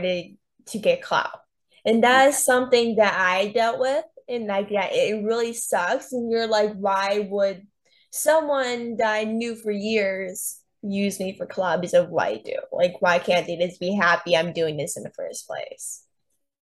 to 0.65 0.71
to 0.71 0.79
get 0.79 1.01
clout 1.01 1.39
and 1.85 2.03
that 2.03 2.29
is 2.29 2.37
something 2.37 2.97
that 2.97 3.17
I 3.17 3.47
dealt 3.47 3.79
with 3.79 4.03
And 4.27 4.47
like 4.47 4.67
yeah, 4.69 4.89
it 4.91 5.23
really 5.23 5.53
sucks. 5.53 6.11
And 6.11 6.29
you're 6.29 6.47
like, 6.47 6.73
why 6.73 7.27
would 7.29 7.65
someone 8.11 8.97
that 8.97 9.13
I 9.13 9.23
knew 9.23 9.55
for 9.55 9.71
years 9.71 10.56
use 10.81 11.19
me 11.19 11.35
for 11.37 11.45
clubs 11.45 11.93
of 11.93 12.15
I 12.17 12.37
do? 12.37 12.55
Like, 12.71 13.01
why 13.01 13.19
can't 13.19 13.47
they 13.47 13.57
just 13.57 13.79
be 13.79 13.95
happy 13.95 14.35
I'm 14.37 14.53
doing 14.53 14.77
this 14.77 14.97
in 14.97 15.03
the 15.03 15.11
first 15.11 15.47
place? 15.47 16.03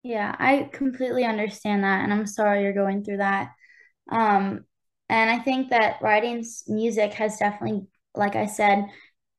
Yeah, 0.02 0.34
I 0.38 0.68
completely 0.72 1.24
understand 1.24 1.82
that, 1.84 2.02
and 2.04 2.12
I'm 2.12 2.26
sorry 2.26 2.62
you're 2.62 2.72
going 2.74 3.04
through 3.04 3.18
that. 3.18 3.52
Um, 4.10 4.64
and 5.08 5.30
I 5.30 5.38
think 5.40 5.70
that 5.70 6.02
writing 6.02 6.44
music 6.68 7.14
has 7.14 7.38
definitely, 7.38 7.86
like 8.16 8.36
I 8.36 8.46
said, 8.46 8.86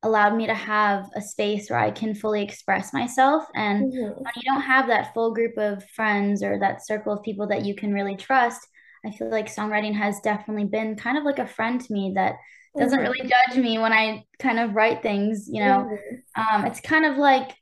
allowed 0.02 0.36
me 0.36 0.46
to 0.48 0.54
have 0.54 1.06
a 1.16 1.22
space 1.22 1.70
where 1.70 1.80
I 1.80 1.90
can 1.92 2.14
fully 2.14 2.42
express 2.42 2.92
myself. 2.94 3.46
And 3.54 3.80
Mhm. 3.80 4.24
when 4.24 4.34
you 4.36 4.52
don't 4.52 4.62
have 4.62 4.88
that 4.88 5.14
full 5.14 5.34
group 5.34 5.58
of 5.58 5.84
friends 5.90 6.42
or 6.42 6.58
that 6.60 6.86
circle 6.86 7.14
of 7.14 7.24
people 7.24 7.48
that 7.48 7.64
you 7.66 7.74
can 7.76 7.92
really 7.94 8.16
trust, 8.16 8.66
I 9.06 9.10
feel 9.12 9.30
like 9.30 9.48
songwriting 9.54 9.94
has 9.96 10.20
definitely 10.22 10.64
been 10.66 10.96
kind 10.96 11.18
of 11.18 11.24
like 11.24 11.40
a 11.40 11.46
friend 11.46 11.80
to 11.80 11.92
me 11.92 12.12
that 12.16 12.36
doesn't 12.78 13.00
really 13.00 13.28
judge 13.28 13.58
me 13.58 13.78
when 13.78 13.92
I 13.92 14.24
kind 14.38 14.58
of 14.58 14.74
write 14.74 15.02
things, 15.02 15.48
you 15.48 15.60
know. 15.60 15.88
Um, 16.36 16.66
it's 16.66 16.80
kind 16.80 17.04
of 17.06 17.16
like 17.16 17.52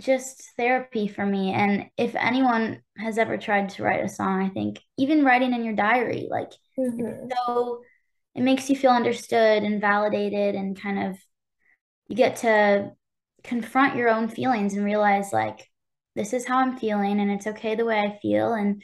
just 0.00 0.50
therapy 0.56 1.08
for 1.08 1.24
me. 1.26 1.52
And 1.52 1.86
if 1.96 2.14
anyone 2.16 2.82
has 2.98 3.18
ever 3.18 3.38
tried 3.38 3.70
to 3.70 3.82
write 3.84 4.04
a 4.04 4.08
song, 4.08 4.42
I 4.42 4.48
think 4.50 4.80
even 4.98 5.24
writing 5.24 5.54
in 5.54 5.64
your 5.64 5.74
diary, 5.74 6.28
like 6.30 6.52
it's 6.98 7.08
Mhm. 7.08 7.36
so, 7.46 7.82
it 8.34 8.42
makes 8.42 8.70
you 8.70 8.76
feel 8.76 8.92
understood 8.92 9.62
and 9.64 9.80
validated 9.80 10.54
and 10.56 10.80
kind 10.80 11.10
of 11.10 11.18
you 12.08 12.16
get 12.16 12.36
to 12.36 12.92
confront 13.44 13.96
your 13.96 14.08
own 14.08 14.28
feelings 14.28 14.74
and 14.74 14.84
realize 14.84 15.32
like 15.32 15.68
this 16.14 16.32
is 16.32 16.46
how 16.46 16.58
I'm 16.58 16.78
feeling 16.78 17.20
and 17.20 17.30
it's 17.30 17.46
okay 17.46 17.74
the 17.74 17.84
way 17.84 17.98
I 18.00 18.18
feel 18.20 18.54
and 18.54 18.82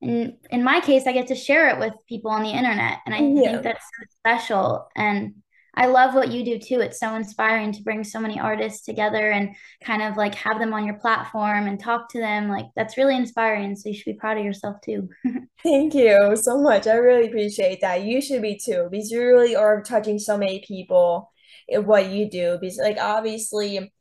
in 0.00 0.36
in 0.50 0.64
my 0.64 0.80
case 0.80 1.06
I 1.06 1.12
get 1.12 1.28
to 1.28 1.34
share 1.34 1.68
it 1.68 1.78
with 1.78 1.92
people 2.08 2.30
on 2.30 2.42
the 2.42 2.50
internet 2.50 2.98
and 3.06 3.14
I 3.14 3.18
think 3.18 3.62
that's 3.62 3.84
so 3.84 4.06
special 4.20 4.88
and 4.96 5.34
I 5.74 5.86
love 5.86 6.14
what 6.14 6.30
you 6.30 6.44
do 6.44 6.58
too. 6.58 6.80
It's 6.80 6.98
so 6.98 7.14
inspiring 7.14 7.72
to 7.72 7.82
bring 7.82 8.02
so 8.02 8.20
many 8.20 8.40
artists 8.40 8.84
together 8.84 9.30
and 9.30 9.54
kind 9.84 10.02
of 10.02 10.16
like 10.16 10.34
have 10.34 10.58
them 10.58 10.74
on 10.74 10.84
your 10.84 10.98
platform 10.98 11.66
and 11.66 11.78
talk 11.78 12.08
to 12.10 12.18
them. 12.18 12.48
Like 12.48 12.66
that's 12.74 12.96
really 12.96 13.16
inspiring. 13.16 13.76
So 13.76 13.88
you 13.88 13.94
should 13.94 14.12
be 14.12 14.18
proud 14.18 14.36
of 14.36 14.44
yourself 14.44 14.76
too. 14.84 15.08
Thank 15.62 15.94
you 15.94 16.36
so 16.36 16.60
much. 16.60 16.86
I 16.86 16.94
really 16.94 17.28
appreciate 17.28 17.80
that. 17.82 18.02
You 18.02 18.20
should 18.20 18.42
be 18.42 18.58
too, 18.62 18.88
because 18.90 19.10
you 19.10 19.20
really 19.24 19.54
are 19.54 19.82
touching 19.82 20.18
so 20.18 20.36
many 20.36 20.62
people 20.66 21.30
in 21.68 21.86
what 21.86 22.10
you 22.10 22.28
do. 22.28 22.58
Because 22.60 22.78
like 22.78 22.98
obviously, 23.00 23.92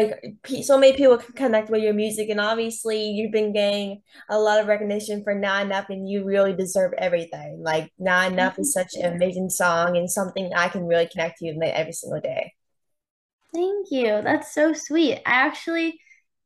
like 0.00 0.62
so 0.62 0.78
many 0.78 0.96
people 0.96 1.18
can 1.18 1.34
connect 1.34 1.70
with 1.70 1.82
your 1.82 1.94
music, 1.94 2.28
and 2.28 2.40
obviously 2.40 3.10
you've 3.10 3.32
been 3.32 3.52
getting 3.52 4.02
a 4.28 4.38
lot 4.38 4.60
of 4.60 4.66
recognition 4.66 5.22
for 5.22 5.34
Not 5.34 5.66
Enough, 5.66 5.86
and 5.90 6.08
you 6.08 6.24
really 6.24 6.52
deserve 6.54 6.92
everything. 6.98 7.62
Like 7.62 7.92
Not 7.98 8.32
Enough 8.32 8.58
is 8.58 8.72
such 8.72 8.94
an 8.94 9.14
amazing 9.14 9.50
song 9.50 9.96
and 9.96 10.10
something 10.10 10.50
I 10.54 10.68
can 10.68 10.86
really 10.86 11.08
connect 11.08 11.38
to 11.38 11.54
like, 11.58 11.72
every 11.72 11.92
single 11.92 12.20
day. 12.20 12.52
Thank 13.52 13.90
you. 13.90 14.20
That's 14.22 14.52
so 14.52 14.72
sweet. 14.72 15.18
I 15.24 15.32
actually 15.32 16.00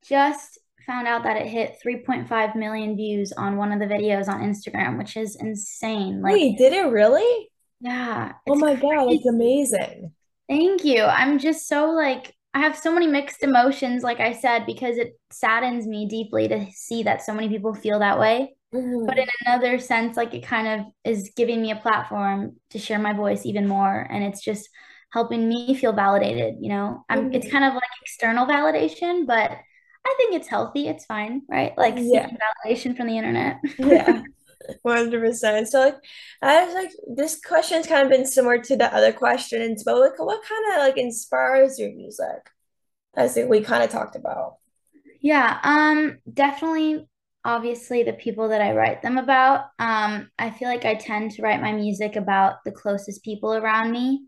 just 0.05 0.59
found 0.87 1.07
out 1.07 1.23
that 1.25 1.37
it 1.37 1.47
hit 1.47 1.79
3.5 1.85 2.57
million 2.57 2.97
views 2.97 3.33
on 3.33 3.57
one 3.57 3.73
of 3.73 3.79
the 3.79 3.87
videos 3.87 4.29
on 4.29 4.41
Instagram, 4.41 4.99
which 4.99 5.17
is 5.17 5.37
insane. 5.37 6.23
Like, 6.23 6.33
Wait, 6.33 6.59
did 6.59 6.73
it 6.73 6.91
really? 6.91 7.51
yeah, 7.81 8.33
Oh 8.49 8.57
my 8.57 8.75
God, 8.75 9.13
it's 9.13 9.27
amazing. 9.27 10.13
Thank 10.49 10.85
you. 10.85 11.03
I'm 11.03 11.39
just 11.39 11.69
so 11.69 11.91
like, 11.91 12.35
I 12.55 12.61
have 12.61 12.77
so 12.77 12.93
many 12.93 13.07
mixed 13.07 13.43
emotions, 13.43 14.03
like 14.03 14.21
I 14.21 14.33
said, 14.33 14.67
because 14.67 14.97
it 14.99 15.19
saddens 15.31 15.87
me 15.87 16.07
deeply 16.09 16.49
to 16.49 16.67
see 16.73 17.03
that 17.05 17.23
so 17.23 17.35
many 17.35 17.49
people 17.49 17.75
feel 17.75 17.99
that 18.01 18.19
way. 18.19 18.55
But 19.07 19.19
in 19.19 19.27
another 19.47 19.79
sense, 19.79 20.17
like 20.17 20.35
it 20.35 20.45
kind 20.45 20.69
of 20.81 20.87
is 21.05 21.33
giving 21.37 21.63
me 21.63 21.71
a 21.71 21.77
platform 21.77 22.57
to 22.71 22.79
share 22.79 22.99
my 22.99 23.13
voice 23.13 23.47
even 23.47 23.67
more. 23.69 24.01
And 24.11 24.25
it's 24.25 24.41
just 24.43 24.69
helping 25.13 25.49
me 25.49 25.75
feel 25.75 25.93
validated, 25.93 26.57
you 26.61 26.69
know? 26.71 27.05
I'm 27.09 27.31
it's 27.33 27.47
Mhm. 27.47 27.51
kind 27.51 27.65
of 27.65 27.75
like 27.75 27.83
external 28.03 28.47
validation, 28.47 29.27
but 29.27 29.51
I 30.07 30.15
think 30.19 30.35
it's 30.35 30.49
healthy. 30.49 30.89
It's 30.89 31.07
fine, 31.07 31.43
right? 31.49 31.77
Like 31.79 31.99
Yeah. 31.99 31.99
seeking 32.01 32.39
validation 32.67 32.97
from 32.97 33.07
the 33.09 33.17
internet. 33.19 33.59
Yeah. 33.79 34.23
100%. 34.83 35.69
So 35.69 35.81
like 35.81 35.97
I 36.43 36.65
was 36.65 36.75
like 36.75 36.91
this 37.17 37.41
question's 37.41 37.87
kind 37.87 38.03
of 38.03 38.11
been 38.11 38.27
similar 38.27 38.59
to 38.63 38.77
the 38.77 38.95
other 38.95 39.13
questions, 39.13 39.85
but 39.85 39.99
like 39.99 40.19
what 40.19 40.43
kind 40.43 40.73
of 40.73 40.87
like 40.87 40.97
inspires 40.99 41.79
your 41.79 41.93
music? 41.93 42.51
As 43.17 43.37
we 43.49 43.63
kind 43.63 43.83
of 43.83 43.91
talked 43.91 44.15
about. 44.17 44.59
Yeah, 45.21 45.59
um, 45.65 46.19
definitely, 46.33 47.09
obviously, 47.45 48.03
the 48.05 48.13
people 48.13 48.49
that 48.51 48.61
I 48.61 48.75
write 48.75 49.03
them 49.03 49.19
about. 49.19 49.67
Um, 49.79 50.31
I 50.39 50.51
feel 50.51 50.69
like 50.69 50.85
I 50.85 50.95
tend 50.95 51.33
to 51.33 51.43
write 51.43 51.61
my 51.61 51.73
music 51.73 52.15
about 52.15 52.65
the 52.65 52.71
closest 52.71 53.25
people 53.25 53.55
around 53.55 53.91
me, 53.91 54.27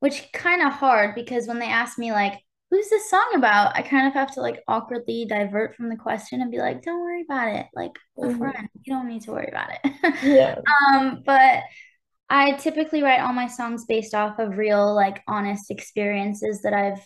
which 0.00 0.32
kind 0.32 0.62
of 0.62 0.72
hard 0.72 1.14
because 1.14 1.46
when 1.46 1.60
they 1.60 1.66
ask 1.66 1.98
me 1.98 2.10
like, 2.10 2.40
who's 2.72 2.90
this 2.90 3.10
song 3.10 3.32
about? 3.36 3.76
I 3.76 3.82
kind 3.82 4.08
of 4.08 4.14
have 4.14 4.32
to 4.34 4.42
like 4.42 4.62
awkwardly 4.68 5.26
divert 5.26 5.76
from 5.76 5.90
the 5.90 5.96
question 5.96 6.42
and 6.42 6.50
be 6.52 6.58
like, 6.58 6.82
don't 6.82 7.02
worry 7.02 7.22
about 7.22 7.50
it. 7.56 7.66
Like 7.76 7.92
hmm 8.20 8.52
friend, 8.52 8.68
you 8.84 8.94
don't 8.94 9.08
need 9.08 9.22
to 9.24 9.32
worry 9.32 9.50
about 9.50 9.70
it. 9.84 9.92
Yeah. 10.20 10.62
Um, 10.94 11.22
but 11.26 11.64
I 12.30 12.52
typically 12.52 13.02
write 13.02 13.20
all 13.20 13.32
my 13.34 13.48
songs 13.48 13.84
based 13.86 14.14
off 14.14 14.38
of 14.38 14.58
real, 14.58 14.94
like 14.94 15.22
honest 15.28 15.70
experiences 15.70 16.62
that 16.62 16.74
I've 16.74 17.00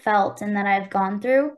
felt 0.00 0.42
and 0.42 0.56
that 0.56 0.66
I've 0.66 0.90
gone 0.90 1.20
through. 1.20 1.50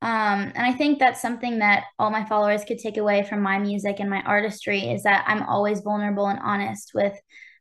Um, 0.00 0.52
and 0.54 0.58
I 0.60 0.72
think 0.72 0.98
that's 0.98 1.22
something 1.22 1.58
that 1.58 1.84
all 1.98 2.10
my 2.10 2.24
followers 2.24 2.64
could 2.64 2.78
take 2.78 2.96
away 2.98 3.24
from 3.24 3.42
my 3.42 3.58
music 3.58 3.98
and 3.98 4.10
my 4.10 4.22
artistry 4.22 4.90
is 4.90 5.02
that 5.02 5.24
I'm 5.26 5.42
always 5.44 5.80
vulnerable 5.80 6.28
and 6.28 6.38
honest 6.40 6.92
with 6.94 7.14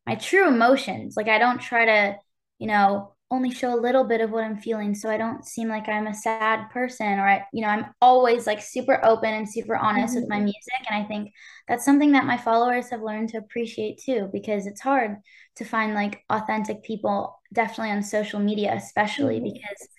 my 0.05 0.15
true 0.15 0.47
emotions. 0.47 1.15
Like 1.17 1.29
I 1.29 1.39
don't 1.39 1.59
try 1.59 1.85
to, 1.85 2.17
you 2.59 2.67
know, 2.67 3.15
only 3.29 3.51
show 3.51 3.73
a 3.73 3.79
little 3.79 4.05
bit 4.05 4.21
of 4.21 4.31
what 4.31 4.43
I'm 4.45 4.57
feeling 4.57 4.95
so 4.95 5.09
I 5.09 5.17
don't 5.17 5.45
seem 5.45 5.67
like 5.67 5.89
I'm 5.89 6.07
a 6.07 6.13
sad 6.13 6.69
person 6.69 7.19
or 7.19 7.27
I, 7.27 7.43
you 7.53 7.61
know, 7.61 7.67
I'm 7.67 7.87
always 8.01 8.47
like 8.47 8.61
super 8.61 9.03
open 9.03 9.33
and 9.33 9.49
super 9.49 9.75
honest 9.75 10.15
with 10.15 10.29
my 10.29 10.39
hmm 10.39 10.41
music. 10.41 10.85
And 10.89 11.03
I 11.03 11.07
think 11.07 11.33
that's 11.67 11.83
something 11.83 12.13
that 12.13 12.25
my 12.25 12.37
followers 12.37 12.89
have 12.89 13.01
learned 13.01 13.29
to 13.29 13.37
appreciate 13.37 14.01
too, 14.03 14.29
because 14.31 14.65
it's 14.65 14.81
hard 14.81 15.17
to 15.57 15.65
find 15.65 15.93
like 15.93 16.21
authentic 16.29 16.83
people, 16.83 17.41
definitely 17.53 17.91
on 17.91 18.03
social 18.03 18.39
media, 18.39 18.73
especially 18.75 19.39
hmm 19.39 19.41
because 19.41 19.89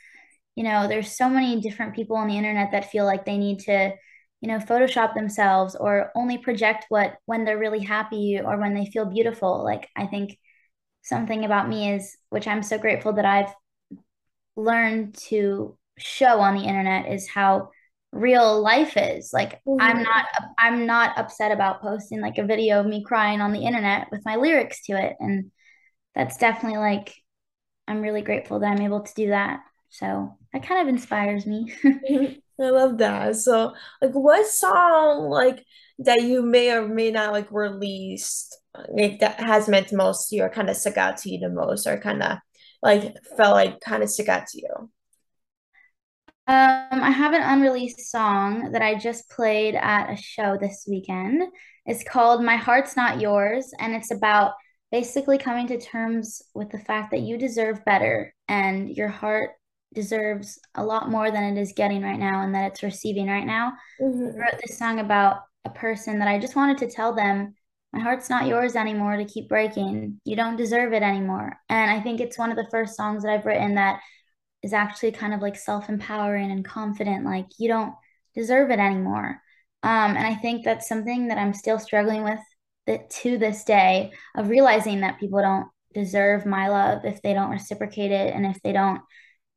you 0.57 0.65
know, 0.65 0.89
there's 0.89 1.17
so 1.17 1.29
many 1.29 1.61
different 1.61 1.95
people 1.95 2.17
on 2.17 2.29
the 2.29 2.37
internet 2.37 2.73
that 2.73 2.91
feel 2.91 3.05
like 3.05 3.25
they 3.25 3.39
need 3.39 3.61
to, 3.61 3.93
you 4.41 4.49
know, 4.49 4.59
Photoshop 4.59 5.15
themselves 5.15 5.77
or 5.77 6.11
only 6.17 6.39
project 6.39 6.87
what 6.89 7.15
when 7.27 7.45
they're 7.45 7.59
really 7.59 7.83
happy 7.85 8.41
or 8.45 8.59
when 8.59 8.75
they 8.75 8.87
feel 8.87 9.07
beautiful. 9.07 9.63
Like, 9.65 9.89
I 9.97 10.07
think 10.07 10.37
something 11.09 11.45
about 11.45 11.69
me 11.69 11.93
is, 11.93 12.17
which 12.31 12.47
I'm 12.49 12.63
so 12.63 12.79
grateful 12.79 13.15
that 13.15 13.25
I've 13.25 13.55
learned 14.57 15.15
to 15.15 15.77
show 15.99 16.41
on 16.41 16.55
the 16.55 16.65
internet, 16.65 17.13
is 17.13 17.29
how 17.29 17.71
real 18.13 18.61
life 18.63 18.97
is. 18.97 19.31
Like, 19.33 19.61
I'm 19.79 19.97
hmm 19.97 20.03
not, 20.03 20.25
I'm 20.59 20.87
not 20.87 21.17
upset 21.19 21.53
about 21.53 21.81
posting 21.81 22.21
like 22.21 22.39
a 22.39 22.45
video 22.47 22.81
of 22.81 22.87
me 22.87 23.05
crying 23.05 23.41
on 23.41 23.53
the 23.53 23.65
internet 23.65 24.09
with 24.11 24.25
my 24.25 24.37
lyrics 24.37 24.83
to 24.87 24.93
it. 25.01 25.17
And 25.21 25.51
that's 26.15 26.39
definitely 26.39 26.79
like, 26.79 27.15
I'm 27.89 28.03
really 28.03 28.23
grateful 28.23 28.61
that 28.61 28.69
I'm 28.73 28.83
able 28.83 29.03
to 29.03 29.15
do 29.15 29.29
that. 29.31 29.61
So 29.91 30.37
that 30.53 30.67
kind 30.67 30.83
of 30.83 30.89
inspires 30.89 31.47
me. 31.47 31.75
I 32.61 32.71
love 32.71 32.99
that. 32.99 33.37
So 33.37 33.75
like 34.03 34.13
what 34.13 34.47
song 34.47 35.29
like 35.29 35.65
that 36.01 36.23
you 36.23 36.43
may 36.43 36.71
or 36.73 36.87
may 36.89 37.11
not 37.11 37.33
like 37.33 37.51
released 37.51 38.57
like 38.91 39.19
that 39.21 39.41
has 39.41 39.69
meant 39.69 39.93
most 39.93 40.29
to 40.29 40.37
you 40.37 40.43
or 40.45 40.49
kind 40.51 40.71
of 40.71 40.77
stuck 40.77 40.97
out 40.97 41.17
to 41.19 41.31
you 41.31 41.39
the 41.41 41.49
most 41.49 41.87
or 41.87 41.99
kind 41.99 42.23
of 42.23 42.39
like 42.83 43.15
felt 43.37 43.55
like 43.55 43.81
kind 43.81 44.03
of 44.03 44.11
stuck 44.11 44.29
out 44.29 44.47
to 44.49 44.59
you? 44.61 44.91
Um, 46.47 47.03
I 47.03 47.11
have 47.11 47.35
an 47.35 47.43
unreleased 47.43 48.11
song 48.11 48.73
that 48.73 48.81
I 48.83 48.95
just 48.95 49.29
played 49.31 49.75
at 49.75 50.11
a 50.11 50.17
show 50.17 50.57
this 50.57 50.87
weekend. 50.89 51.43
It's 51.85 52.03
called 52.05 52.43
My 52.43 52.57
Heart's 52.57 52.97
Not 52.97 53.21
Yours, 53.21 53.71
and 53.79 53.95
it's 53.95 54.11
about 54.11 54.53
basically 54.91 55.37
coming 55.37 55.67
to 55.67 55.79
terms 55.79 56.41
with 56.55 56.71
the 56.71 56.79
fact 56.79 57.11
that 57.11 57.21
you 57.21 57.37
deserve 57.37 57.85
better 57.85 58.35
and 58.49 58.89
your 58.89 59.09
heart 59.09 59.51
deserves 59.95 60.59
a 60.75 60.85
lot 60.85 61.11
more 61.11 61.31
than 61.31 61.57
it 61.57 61.61
is 61.61 61.73
getting 61.77 62.03
right 62.03 62.19
now 62.19 62.43
and 62.43 62.55
that 62.55 62.73
it's 62.73 62.83
receiving 62.83 63.27
right 63.29 63.47
now. 63.47 63.69
I 63.69 63.73
hmm 63.99 64.49
wrote 64.53 64.61
this 64.67 64.79
song 64.79 65.01
about 65.01 65.43
a 65.69 65.79
person 65.79 66.19
that 66.19 66.29
I 66.29 66.39
just 66.39 66.57
wanted 66.57 66.79
to 66.79 66.91
tell 66.91 67.15
them, 67.15 67.55
my 67.93 68.01
heart's 68.01 68.29
not 68.29 68.47
yours 68.47 68.77
anymore 68.77 69.17
to 69.17 69.25
keep 69.25 69.49
breaking. 69.49 70.21
You 70.25 70.37
don't 70.37 70.57
deserve 70.57 70.93
it 70.93 71.03
anymore. 71.03 71.57
And 71.69 71.91
I 71.91 72.01
think 72.01 72.21
it's 72.21 72.39
one 72.39 72.51
of 72.51 72.57
the 72.57 72.69
first 72.71 72.97
songs 72.97 73.23
that 73.23 73.33
I've 73.33 73.47
written 73.47 73.77
that 73.77 74.01
is 74.63 74.73
actually 74.73 75.13
kind 75.13 75.33
of 75.33 75.41
like 75.41 75.57
self-empowering 75.57 76.51
and 76.51 76.65
confident, 76.65 77.25
like 77.25 77.47
you 77.59 77.69
don't 77.69 77.95
deserve 78.35 78.71
it 78.71 78.79
anymore. 78.79 79.41
Um, 79.83 80.17
and 80.17 80.27
I 80.27 80.35
think 80.35 80.65
that's 80.65 80.89
something 80.89 81.29
that 81.29 81.39
I'm 81.39 81.55
still 81.55 81.79
struggling 81.79 82.25
with 82.25 82.41
that 82.87 83.09
to 83.11 83.39
this 83.39 83.65
day 83.65 84.13
of 84.37 84.49
realizing 84.49 85.01
that 85.01 85.21
people 85.21 85.41
don't 85.41 85.69
deserve 85.95 86.45
my 86.45 86.69
love 86.69 87.05
if 87.05 87.23
they 87.23 87.33
don't 87.33 87.51
reciprocate 87.51 88.11
it 88.11 88.35
and 88.35 88.45
if 88.45 88.61
they 88.63 88.73
don't 88.73 89.01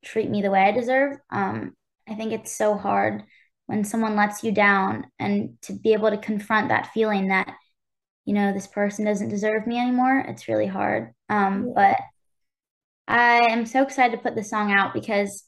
treat 0.05 0.29
me 0.29 0.41
the 0.41 0.51
way 0.51 0.61
I 0.61 0.71
deserve. 0.71 1.17
Um, 1.31 1.73
I 2.07 2.15
think 2.15 2.31
it's 2.31 2.55
so 2.55 2.75
hard 2.75 3.23
when 3.71 3.85
someone 3.85 4.17
lets 4.17 4.43
you 4.43 4.51
down 4.51 5.05
and 5.17 5.57
to 5.61 5.71
be 5.71 5.93
able 5.93 6.09
to 6.09 6.17
confront 6.17 6.67
that 6.67 6.91
feeling 6.93 7.29
that 7.29 7.55
you 8.25 8.33
know 8.33 8.51
this 8.51 8.67
person 8.67 9.05
doesn't 9.05 9.29
deserve 9.29 9.65
me 9.65 9.79
anymore 9.79 10.25
it's 10.27 10.49
really 10.49 10.67
hard 10.67 11.13
um, 11.29 11.71
but 11.73 11.97
i 13.07 13.39
am 13.49 13.65
so 13.65 13.81
excited 13.81 14.15
to 14.15 14.21
put 14.21 14.35
this 14.35 14.49
song 14.49 14.71
out 14.71 14.93
because 14.93 15.45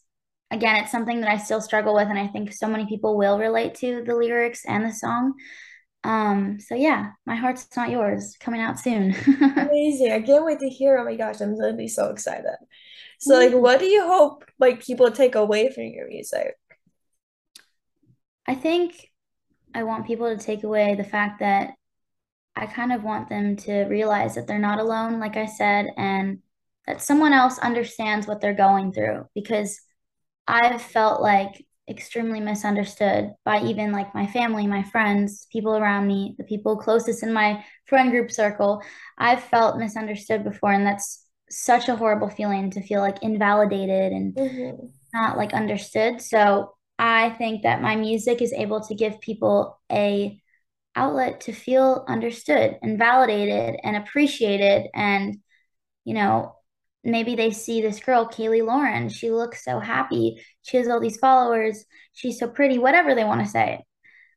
again 0.51 0.77
it's 0.77 0.92
something 0.92 1.20
that 1.20 1.30
i 1.30 1.38
still 1.38 1.62
struggle 1.62 1.94
with 1.94 2.08
and 2.08 2.18
i 2.18 2.27
think 2.27 2.53
so 2.53 2.68
many 2.68 2.86
people 2.86 3.18
will 3.18 3.38
relate 3.38 3.75
to 3.75 4.03
the 4.06 4.15
lyrics 4.15 4.63
and 4.65 4.86
the 4.86 4.94
song 4.94 5.34
um, 6.06 6.60
so 6.60 6.75
yeah 6.75 7.12
my 7.25 7.36
heart's 7.36 7.68
not 7.75 7.89
yours 7.89 8.38
coming 8.39 8.62
out 8.62 8.80
soon 8.80 9.13
Amazing. 9.74 10.12
I 10.12 10.22
can't 10.22 10.46
wait 10.46 10.60
to 10.60 10.70
hear. 10.70 10.98
Oh 10.98 11.03
my 11.06 11.15
gosh, 11.15 11.42
I'm 11.42 11.60
gonna 11.60 11.74
be 11.74 11.88
so 11.88 12.10
excited. 12.10 12.56
So 13.20 13.36
like 13.36 13.53
what 13.53 13.80
do 13.80 13.86
you 13.86 14.06
hope 14.06 14.46
like 14.60 14.84
people 14.84 15.10
take 15.12 15.36
away 15.36 15.72
from 15.74 15.86
your 15.86 16.08
music? 16.08 16.56
I 18.48 18.56
think 18.56 19.10
I 19.74 19.84
want 19.84 20.08
people 20.08 20.36
to 20.36 20.44
take 20.44 20.64
away 20.64 20.96
the 20.96 21.04
fact 21.04 21.40
that 21.40 21.72
I 22.56 22.68
kind 22.68 22.92
of 22.92 23.04
want 23.04 23.30
them 23.30 23.56
to 23.58 23.86
realize 23.86 24.36
that 24.36 24.48
they're 24.48 24.60
not 24.60 24.80
alone, 24.80 25.20
like 25.20 25.38
I 25.38 25.48
said, 25.48 25.88
and 25.98 26.40
that 26.86 27.02
someone 27.02 27.34
else 27.34 27.58
understands 27.58 28.28
what 28.28 28.42
they're 28.42 28.54
going 28.54 28.92
through 28.92 29.26
because 29.34 29.80
I've 30.48 30.82
felt 30.82 31.22
like 31.22 31.66
extremely 31.90 32.40
misunderstood 32.40 33.32
by 33.44 33.62
even 33.62 33.92
like 33.92 34.14
my 34.14 34.28
family, 34.28 34.68
my 34.68 34.84
friends, 34.84 35.48
people 35.52 35.76
around 35.76 36.08
me, 36.08 36.36
the 36.38 36.44
people 36.44 36.78
closest 36.78 37.24
in 37.24 37.34
my 37.34 37.64
friend 37.86 38.12
group 38.12 38.32
circle. 38.32 38.82
I've 39.18 39.44
felt 39.44 39.78
misunderstood 39.78 40.44
before, 40.44 40.72
and 40.72 40.86
that's 40.86 41.26
such 41.50 41.90
a 41.90 41.96
horrible 41.96 42.30
feeling 42.30 42.72
to 42.72 42.82
feel 42.82 43.02
like 43.02 43.22
invalidated 43.22 44.12
and 44.12 44.36
mm-hmm. 44.36 44.86
not 45.14 45.38
like 45.38 45.54
understood. 45.54 46.22
So 46.22 46.74
I 47.04 47.32
think 47.32 47.64
that 47.64 47.82
my 47.82 47.98
music 47.98 48.42
is 48.42 48.54
able 48.54 48.80
to 48.86 48.96
give 48.96 49.20
people 49.20 49.78
a 49.92 50.40
outlet 50.96 51.42
to 51.42 51.52
feel 51.52 52.06
understood 52.08 52.78
and 52.82 52.98
validated 52.98 53.78
and 53.84 53.98
appreciated. 53.98 54.88
And 54.96 55.40
you 56.06 56.14
know 56.14 56.56
maybe 57.04 57.36
they 57.36 57.52
see 57.52 57.82
this 57.82 58.00
girl 58.00 58.26
kaylee 58.30 58.66
lauren. 58.66 59.10
She 59.10 59.32
looks 59.32 59.66
so 59.66 59.80
happy. 59.80 60.42
She 60.62 60.78
has 60.78 60.88
all 60.88 61.02
these 61.02 61.18
followers. 61.18 61.84
She's 62.14 62.40
so 62.40 62.48
pretty 62.48 62.78
whatever 62.78 63.14
they 63.16 63.26
want 63.26 63.42
to 63.42 63.52
say. 63.52 63.84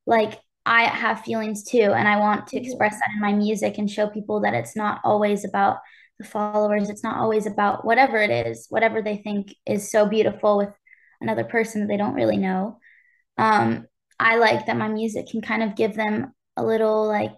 Like 0.04 0.40
i 0.68 0.82
have 0.82 1.20
feelings 1.20 1.62
too 1.62 1.92
and 1.92 2.08
i 2.08 2.18
want 2.18 2.48
to 2.48 2.56
mm-hmm. 2.56 2.66
express 2.66 2.94
that 2.94 3.10
in 3.14 3.20
my 3.20 3.32
music 3.32 3.78
and 3.78 3.88
show 3.88 4.08
people 4.08 4.40
that 4.40 4.52
it's 4.52 4.74
not 4.74 5.00
always 5.04 5.44
about 5.44 5.76
the 6.18 6.24
followers. 6.24 6.90
It's 6.90 7.04
not 7.04 7.18
always 7.18 7.46
about 7.46 7.84
whatever 7.84 8.16
it 8.16 8.48
is 8.48 8.66
whatever 8.68 9.02
they 9.02 9.18
think 9.18 9.54
is 9.64 9.88
so 9.88 10.08
beautiful 10.08 10.56
with 10.58 10.70
another 11.20 11.44
person 11.44 11.80
that 11.80 11.88
they 11.88 11.96
don't 11.96 12.14
really 12.14 12.36
know. 12.36 12.78
Um, 13.38 13.86
i 14.18 14.36
like 14.36 14.66
that 14.66 14.76
my 14.76 14.88
music 14.88 15.26
can 15.28 15.40
kind 15.40 15.62
of 15.62 15.76
give 15.76 15.94
them 15.94 16.32
a 16.56 16.64
little 16.64 17.06
like 17.06 17.36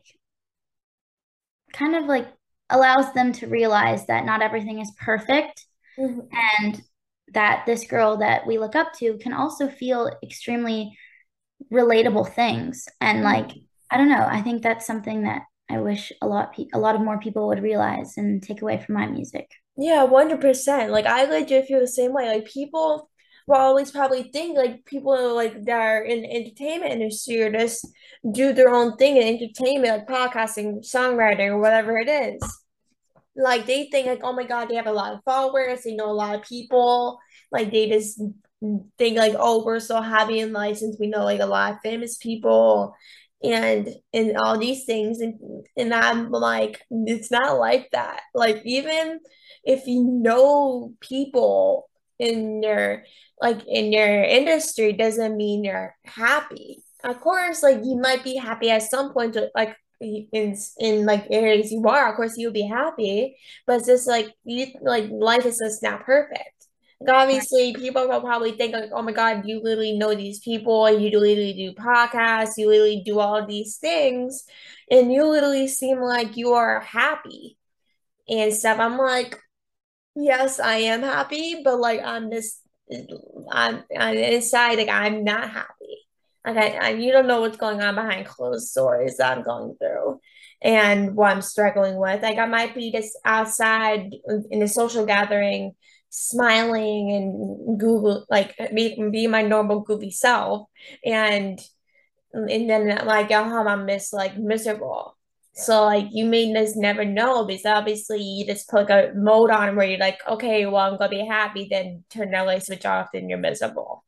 kind 1.72 1.96
of 1.96 2.04
like 2.04 2.28
allows 2.70 3.12
them 3.14 3.32
to 3.32 3.46
realize 3.46 4.06
that 4.06 4.24
not 4.24 4.42
everything 4.42 4.80
is 4.80 4.92
perfect 5.00 5.64
mm-hmm. 5.98 6.20
and 6.60 6.82
that 7.34 7.64
this 7.66 7.84
girl 7.84 8.18
that 8.18 8.46
we 8.46 8.58
look 8.58 8.74
up 8.74 8.92
to 8.92 9.18
can 9.18 9.32
also 9.32 9.68
feel 9.68 10.10
extremely 10.22 10.96
relatable 11.72 12.32
things. 12.32 12.86
And 13.00 13.18
mm-hmm. 13.18 13.46
like 13.46 13.56
i 13.90 13.96
don't 13.96 14.10
know 14.10 14.26
i 14.30 14.42
think 14.42 14.62
that's 14.62 14.86
something 14.86 15.22
that 15.22 15.42
i 15.70 15.78
wish 15.78 16.12
a 16.20 16.26
lot 16.26 16.54
pe- 16.54 16.66
a 16.74 16.78
lot 16.78 16.94
of 16.94 17.00
more 17.00 17.18
people 17.18 17.48
would 17.48 17.62
realize 17.62 18.18
and 18.18 18.42
take 18.42 18.62
away 18.62 18.78
from 18.78 18.94
my 18.94 19.06
music. 19.06 19.50
Yeah 19.76 20.06
100% 20.06 20.90
like 20.90 21.06
i 21.06 21.24
legit 21.24 21.66
feel 21.66 21.80
the 21.80 21.88
same 21.88 22.12
way. 22.12 22.28
Like 22.28 22.46
people 22.46 23.10
will 23.48 23.56
always 23.56 23.90
probably 23.90 24.24
think 24.24 24.56
like 24.56 24.84
people 24.84 25.34
like 25.34 25.64
that 25.64 25.80
are 25.80 26.02
in 26.02 26.22
the 26.22 26.30
entertainment 26.30 26.92
industry 26.92 27.42
or 27.42 27.50
just 27.50 27.86
do 28.30 28.52
their 28.52 28.68
own 28.68 28.96
thing 28.96 29.16
in 29.16 29.36
entertainment, 29.36 30.06
like 30.06 30.06
podcasting, 30.06 30.80
songwriting, 30.84 31.48
or 31.48 31.58
whatever 31.58 31.98
it 31.98 32.08
is. 32.08 32.40
Like 33.34 33.66
they 33.66 33.88
think 33.90 34.06
like, 34.06 34.20
oh 34.22 34.34
my 34.34 34.44
god, 34.44 34.68
they 34.68 34.74
have 34.74 34.86
a 34.86 34.92
lot 34.92 35.14
of 35.14 35.24
followers, 35.24 35.82
they 35.82 35.94
know 35.94 36.10
a 36.10 36.12
lot 36.12 36.34
of 36.34 36.42
people. 36.42 37.18
Like 37.50 37.70
they 37.70 37.88
just 37.88 38.20
think 38.98 39.16
like, 39.16 39.34
oh, 39.38 39.64
we're 39.64 39.80
so 39.80 40.02
happy 40.02 40.40
and 40.40 40.52
licensed. 40.52 41.00
We 41.00 41.06
know 41.06 41.24
like 41.24 41.40
a 41.40 41.46
lot 41.46 41.72
of 41.72 41.80
famous 41.82 42.18
people 42.18 42.94
and 43.42 43.88
and 44.12 44.36
all 44.36 44.58
these 44.58 44.84
things 44.84 45.20
and 45.20 45.38
and 45.76 45.94
I'm 45.94 46.28
like 46.30 46.82
it's 46.90 47.30
not 47.30 47.58
like 47.58 47.88
that. 47.92 48.20
Like 48.34 48.60
even 48.64 49.20
if 49.64 49.86
you 49.86 50.02
know 50.04 50.92
people 51.00 51.87
in 52.18 52.62
your 52.62 53.04
like 53.40 53.60
in 53.66 53.92
your 53.92 54.22
industry 54.24 54.92
doesn't 54.92 55.36
mean 55.36 55.64
you're 55.64 55.94
happy. 56.04 56.82
Of 57.04 57.20
course, 57.20 57.62
like 57.62 57.78
you 57.84 57.96
might 57.96 58.24
be 58.24 58.36
happy 58.36 58.70
at 58.70 58.82
some 58.82 59.12
point, 59.12 59.36
like 59.54 59.76
in 60.00 60.56
in 60.78 61.06
like 61.06 61.26
areas 61.30 61.72
you 61.72 61.86
are. 61.88 62.10
Of 62.10 62.16
course, 62.16 62.36
you'll 62.36 62.52
be 62.52 62.66
happy, 62.66 63.36
but 63.66 63.76
it's 63.78 63.86
just 63.86 64.08
like 64.08 64.34
you 64.44 64.66
like 64.82 65.08
life 65.10 65.46
is 65.46 65.58
just 65.58 65.82
not 65.82 66.04
perfect. 66.04 66.66
Like 67.00 67.14
obviously, 67.14 67.74
people 67.74 68.08
will 68.08 68.20
probably 68.20 68.52
think 68.52 68.72
like, 68.74 68.90
"Oh 68.92 69.02
my 69.02 69.12
God, 69.12 69.42
you 69.46 69.60
literally 69.62 69.96
know 69.96 70.14
these 70.14 70.40
people, 70.40 70.90
you 70.90 71.10
literally 71.18 71.52
do 71.52 71.72
podcasts, 71.74 72.54
you 72.56 72.68
literally 72.68 73.02
do 73.04 73.20
all 73.20 73.46
these 73.46 73.76
things, 73.78 74.44
and 74.90 75.12
you 75.12 75.24
literally 75.24 75.68
seem 75.68 76.00
like 76.00 76.36
you 76.36 76.52
are 76.54 76.80
happy 76.80 77.56
and 78.28 78.52
stuff." 78.54 78.78
I'm 78.80 78.98
like, 78.98 79.38
yes, 80.18 80.60
I 80.60 80.76
am 80.78 81.02
happy, 81.02 81.62
but 81.64 81.78
like 81.78 82.00
I'm 82.02 82.30
just 82.30 82.62
I'm, 83.50 83.84
inside 83.90 84.78
like 84.78 84.88
I'm 84.88 85.24
not 85.24 85.50
happy. 85.50 85.74
Okay, 86.46 86.78
I, 86.78 86.90
you 86.90 87.12
don't 87.12 87.26
know 87.26 87.42
what's 87.42 87.58
going 87.58 87.82
on 87.82 87.94
behind 87.94 88.26
closed 88.26 88.74
doors 88.74 89.16
that 89.18 89.36
I'm 89.36 89.44
going 89.44 89.76
through 89.78 90.20
and 90.62 91.14
what 91.14 91.30
I'm 91.30 91.42
struggling 91.42 91.98
with. 91.98 92.22
Like 92.22 92.38
I 92.38 92.46
might 92.46 92.74
be 92.74 92.90
just 92.90 93.18
outside 93.24 94.14
in 94.50 94.62
a 94.62 94.68
social 94.68 95.04
gathering, 95.04 95.72
smiling 96.10 97.12
and 97.12 97.78
Google 97.78 98.24
like 98.30 98.56
be, 98.74 98.96
be 99.10 99.26
my 99.26 99.42
normal 99.42 99.80
goofy 99.80 100.10
self, 100.10 100.68
and 101.04 101.60
and 102.32 102.70
then 102.70 103.06
like 103.06 103.30
at 103.30 103.46
home 103.46 103.68
I'm 103.68 103.86
just 103.88 104.12
like 104.14 104.38
miserable. 104.38 105.17
So 105.58 105.84
like 105.84 106.06
you 106.10 106.24
may 106.24 106.52
just 106.52 106.76
never 106.76 107.04
know 107.04 107.44
because 107.44 107.66
obviously 107.66 108.22
you 108.22 108.46
just 108.46 108.68
put 108.68 108.90
a 108.90 109.12
mode 109.14 109.50
on 109.50 109.76
where 109.76 109.86
you're 109.88 109.98
like, 109.98 110.20
okay, 110.28 110.66
well 110.66 110.76
I'm 110.76 110.98
gonna 110.98 111.10
be 111.10 111.26
happy, 111.26 111.68
then 111.70 112.04
turn 112.10 112.30
the 112.30 112.44
light 112.44 112.64
switch 112.64 112.86
off, 112.86 113.08
then 113.12 113.28
you're 113.28 113.38
miserable. 113.38 114.04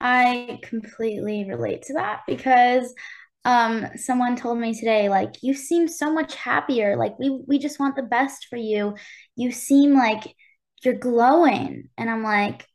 I 0.00 0.58
completely 0.62 1.44
relate 1.48 1.82
to 1.82 1.94
that 1.94 2.22
because 2.26 2.92
um 3.44 3.86
someone 3.96 4.34
told 4.34 4.58
me 4.58 4.74
today 4.74 5.08
like 5.08 5.34
you 5.42 5.54
seem 5.54 5.88
so 5.88 6.12
much 6.12 6.34
happier. 6.34 6.96
Like 6.96 7.18
we 7.18 7.30
we 7.46 7.58
just 7.58 7.78
want 7.80 7.96
the 7.96 8.02
best 8.02 8.46
for 8.50 8.56
you. 8.56 8.96
You 9.36 9.52
seem 9.52 9.94
like 9.94 10.34
you're 10.82 10.94
glowing. 10.94 11.88
And 11.98 12.10
i'm 12.10 12.22
like 12.22 12.66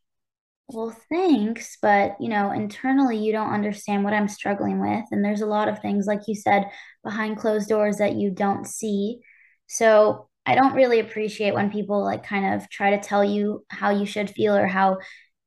well, 0.74 0.96
thanks, 1.10 1.78
but 1.82 2.16
you 2.20 2.30
know, 2.30 2.52
internally 2.52 3.18
you 3.18 3.32
don't 3.32 3.54
understand 3.54 4.04
what 4.04 4.14
I'm 4.14 4.28
struggling 4.28 4.80
with. 4.80 5.04
And 5.12 5.24
there's 5.24 5.42
a 5.42 5.46
lot 5.46 5.68
of 5.68 5.80
things, 5.80 6.08
like 6.08 6.22
you 6.28 6.36
said, 6.36 6.66
behind 7.04 7.38
closed 7.38 7.68
doors 7.70 7.98
that 7.98 8.16
you 8.16 8.32
don't 8.32 8.66
see. 8.66 9.20
So 9.68 10.30
I 10.46 10.56
don't 10.56 10.74
really 10.74 11.00
appreciate 11.00 11.54
when 11.54 11.72
people 11.72 12.04
like 12.04 12.24
kind 12.26 12.56
of 12.56 12.70
try 12.70 12.92
to 12.92 13.00
tell 13.02 13.24
you 13.24 13.66
how 13.70 13.92
you 13.92 14.06
should 14.06 14.30
feel 14.30 14.56
or 14.56 14.68
how 14.68 14.98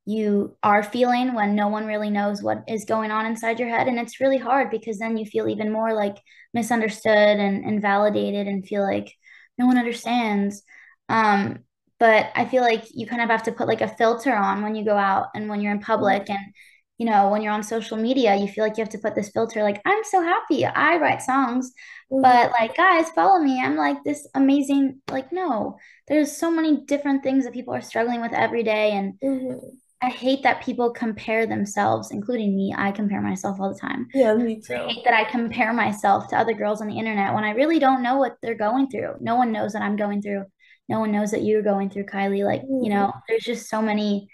you 0.05 0.55
are 0.61 0.83
feeling 0.83 1.33
when 1.33 1.55
no 1.55 1.67
one 1.69 1.87
really 1.87 2.11
knows 2.11 2.43
what 2.43 2.63
is 2.67 2.85
going 2.85 3.09
on 3.11 3.25
inside 3.25 3.59
your 3.59 3.69
head. 3.69 3.87
And 3.87 3.99
it's 3.99 4.21
really 4.21 4.37
hard 4.37 4.69
because 4.69 4.99
then 4.99 5.17
you 5.17 5.25
feel 5.25 5.47
even 5.49 5.71
more 5.71 5.93
like 5.93 6.17
misunderstood 6.53 7.11
and 7.39 7.65
invalidated 7.65 8.47
and 8.47 8.65
feel 8.65 8.83
like 8.83 9.11
no 9.57 9.65
one 9.65 9.77
understands. 9.79 10.61
Um, 11.09 11.59
but 11.99 12.31
I 12.35 12.45
feel 12.45 12.61
like 12.61 12.85
you 12.93 13.07
kind 13.07 13.21
of 13.21 13.29
have 13.29 13.43
to 13.43 13.51
put 13.51 13.67
like 13.67 13.81
a 13.81 13.95
filter 13.95 14.33
on 14.35 14.61
when 14.61 14.75
you 14.75 14.83
go 14.83 14.97
out 14.97 15.27
and 15.33 15.49
when 15.49 15.61
you're 15.61 15.71
in 15.71 15.79
public 15.79 16.23
mm-hmm. 16.23 16.33
and 16.33 16.53
you 16.97 17.05
know 17.05 17.29
when 17.29 17.41
you're 17.41 17.53
on 17.53 17.63
social 17.63 17.97
media 17.97 18.35
you 18.35 18.47
feel 18.47 18.63
like 18.63 18.77
you 18.77 18.81
have 18.83 18.91
to 18.91 18.99
put 18.99 19.15
this 19.15 19.29
filter 19.29 19.63
like 19.63 19.81
I'm 19.85 20.03
so 20.05 20.21
happy 20.21 20.65
I 20.65 20.97
write 20.97 21.21
songs 21.21 21.71
mm-hmm. 22.11 22.21
but 22.21 22.51
like 22.51 22.75
guys 22.75 23.09
follow 23.11 23.39
me 23.39 23.61
I'm 23.61 23.75
like 23.75 24.03
this 24.03 24.27
amazing 24.33 25.01
like 25.09 25.31
no 25.31 25.77
there's 26.07 26.35
so 26.35 26.51
many 26.51 26.85
different 26.85 27.23
things 27.23 27.43
that 27.45 27.53
people 27.53 27.73
are 27.73 27.81
struggling 27.81 28.21
with 28.21 28.33
every 28.33 28.63
day 28.63 28.91
and 28.91 29.13
mm-hmm. 29.23 29.67
I 30.01 30.09
hate 30.09 30.43
that 30.43 30.61
people 30.61 30.91
compare 30.91 31.47
themselves, 31.47 32.11
including 32.11 32.55
me. 32.55 32.75
I 32.77 32.91
compare 32.91 33.21
myself 33.21 33.59
all 33.59 33.73
the 33.73 33.79
time. 33.79 34.05
Yeah, 34.13 34.35
me 34.35 34.61
too. 34.61 34.75
I 34.75 34.87
hate 34.91 35.03
that 35.05 35.15
I 35.15 35.23
compare 35.23 35.73
myself 35.73 36.27
to 36.27 36.37
other 36.37 36.53
girls 36.53 36.79
on 36.79 36.87
the 36.87 36.99
internet 36.99 37.33
when 37.33 37.45
I 37.45 37.51
really 37.51 37.79
don't 37.79 38.03
know 38.03 38.17
what 38.17 38.35
they're 38.41 38.53
going 38.53 38.87
through. 38.87 39.15
No 39.19 39.35
one 39.35 39.51
knows 39.51 39.73
what 39.73 39.81
I'm 39.81 39.95
going 39.95 40.21
through 40.21 40.45
no 40.87 40.99
one 40.99 41.11
knows 41.11 41.31
that 41.31 41.43
you're 41.43 41.61
going 41.61 41.89
through 41.89 42.05
kylie 42.05 42.45
like 42.45 42.61
mm-hmm. 42.61 42.83
you 42.83 42.89
know 42.89 43.07
mm-hmm. 43.07 43.19
there's 43.27 43.43
just 43.43 43.69
so 43.69 43.81
many 43.81 44.27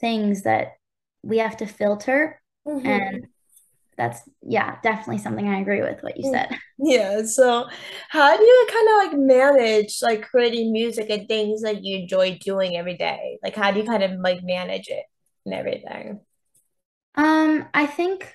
things 0.00 0.42
that 0.42 0.72
we 1.22 1.38
have 1.38 1.56
to 1.56 1.66
filter 1.66 2.40
mm-hmm. 2.66 2.86
and 2.86 3.26
that's 3.96 4.20
yeah 4.42 4.76
definitely 4.82 5.18
something 5.18 5.48
i 5.48 5.60
agree 5.60 5.80
with 5.80 6.00
what 6.02 6.16
you 6.16 6.30
said 6.30 6.56
yeah 6.78 7.22
so 7.22 7.66
how 8.08 8.36
do 8.36 8.42
you 8.44 8.68
kind 8.70 8.88
of 8.88 8.94
like 8.94 9.26
manage 9.26 9.98
like 10.02 10.22
creating 10.22 10.72
music 10.72 11.10
and 11.10 11.26
things 11.26 11.62
that 11.62 11.82
you 11.82 11.98
enjoy 11.98 12.38
doing 12.40 12.76
every 12.76 12.96
day 12.96 13.38
like 13.42 13.56
how 13.56 13.70
do 13.70 13.80
you 13.80 13.86
kind 13.86 14.02
of 14.02 14.12
like 14.20 14.40
manage 14.44 14.88
it 14.88 15.04
and 15.44 15.54
everything 15.54 16.20
um 17.16 17.66
i 17.74 17.86
think 17.86 18.32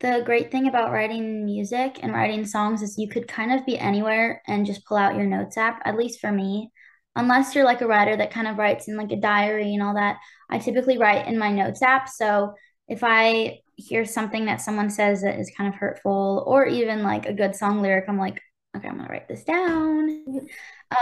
the 0.00 0.22
great 0.24 0.50
thing 0.50 0.68
about 0.68 0.92
writing 0.92 1.44
music 1.44 1.98
and 2.02 2.12
writing 2.12 2.46
songs 2.46 2.82
is 2.82 2.98
you 2.98 3.08
could 3.08 3.26
kind 3.26 3.52
of 3.52 3.66
be 3.66 3.78
anywhere 3.78 4.42
and 4.46 4.66
just 4.66 4.84
pull 4.84 4.96
out 4.96 5.16
your 5.16 5.26
notes 5.26 5.56
app, 5.56 5.82
at 5.84 5.96
least 5.96 6.20
for 6.20 6.30
me. 6.30 6.70
Unless 7.18 7.54
you're 7.54 7.64
like 7.64 7.80
a 7.80 7.86
writer 7.86 8.16
that 8.16 8.30
kind 8.30 8.46
of 8.46 8.56
writes 8.56 8.86
in 8.86 8.96
like 8.96 9.10
a 9.10 9.16
diary 9.16 9.74
and 9.74 9.82
all 9.82 9.94
that, 9.94 10.18
I 10.48 10.58
typically 10.58 10.98
write 10.98 11.26
in 11.26 11.36
my 11.36 11.50
notes 11.50 11.82
app. 11.82 12.08
So 12.08 12.54
if 12.86 13.02
I 13.02 13.58
hear 13.74 14.04
something 14.04 14.46
that 14.46 14.60
someone 14.60 14.88
says 14.88 15.22
that 15.22 15.38
is 15.38 15.52
kind 15.56 15.68
of 15.68 15.78
hurtful 15.78 16.44
or 16.46 16.64
even 16.64 17.02
like 17.02 17.26
a 17.26 17.32
good 17.32 17.56
song 17.56 17.82
lyric, 17.82 18.04
I'm 18.08 18.18
like, 18.18 18.40
okay, 18.76 18.86
I'm 18.86 18.96
gonna 18.96 19.08
write 19.08 19.26
this 19.26 19.42
down. 19.42 20.22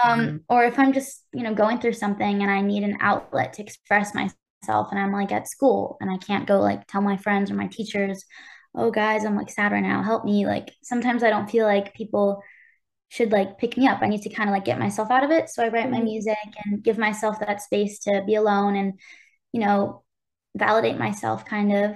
Um, 0.05 0.21
mm-hmm. 0.21 0.37
or 0.49 0.65
if 0.65 0.79
I'm 0.79 0.95
just, 0.95 1.23
you 1.35 1.43
know, 1.43 1.55
going 1.55 1.81
through 1.81 1.93
something 1.93 2.43
and 2.43 2.51
I 2.51 2.63
need 2.63 2.83
an 2.83 2.97
outlet 3.01 3.53
to 3.55 3.63
express 3.63 4.15
myself 4.15 4.89
and 4.91 4.99
I'm 4.99 5.13
like 5.13 5.33
at 5.33 5.49
school 5.49 5.99
and 6.01 6.11
I 6.11 6.17
can't 6.17 6.47
go 6.47 6.61
like 6.61 6.87
tell 6.87 7.03
my 7.03 7.19
friends 7.19 7.51
or 7.51 7.55
my 7.55 7.67
teachers, 7.67 8.25
oh 8.75 8.91
guys, 8.91 9.27
I'm 9.27 9.37
like 9.37 9.51
sad 9.51 9.73
right 9.73 9.83
now, 9.83 10.03
help 10.03 10.25
me. 10.25 10.47
Like 10.47 10.71
sometimes 10.83 11.23
I 11.23 11.31
don't 11.31 11.51
feel 11.51 11.67
like 11.67 11.95
people 11.95 12.43
should 13.09 13.33
like 13.33 13.59
pick 13.59 13.77
me 13.77 13.87
up. 13.87 14.01
I 14.03 14.09
need 14.09 14.23
to 14.23 14.31
kind 14.31 14.49
of 14.49 14.55
like 14.55 14.65
get 14.65 14.79
myself 14.79 15.11
out 15.11 15.25
of 15.25 15.31
it. 15.31 15.49
So 15.49 15.65
I 15.65 15.69
write 15.69 15.91
my 15.91 15.99
mm-hmm. 15.99 16.05
music 16.05 16.37
and 16.65 16.83
give 16.83 16.99
myself 16.99 17.41
that 17.41 17.63
space 17.63 18.01
to 18.01 18.23
be 18.27 18.35
alone 18.35 18.77
and, 18.77 18.95
you 19.53 19.61
know, 19.61 20.03
validate 20.57 20.99
myself 20.99 21.45
kind 21.45 21.73
of. 21.73 21.91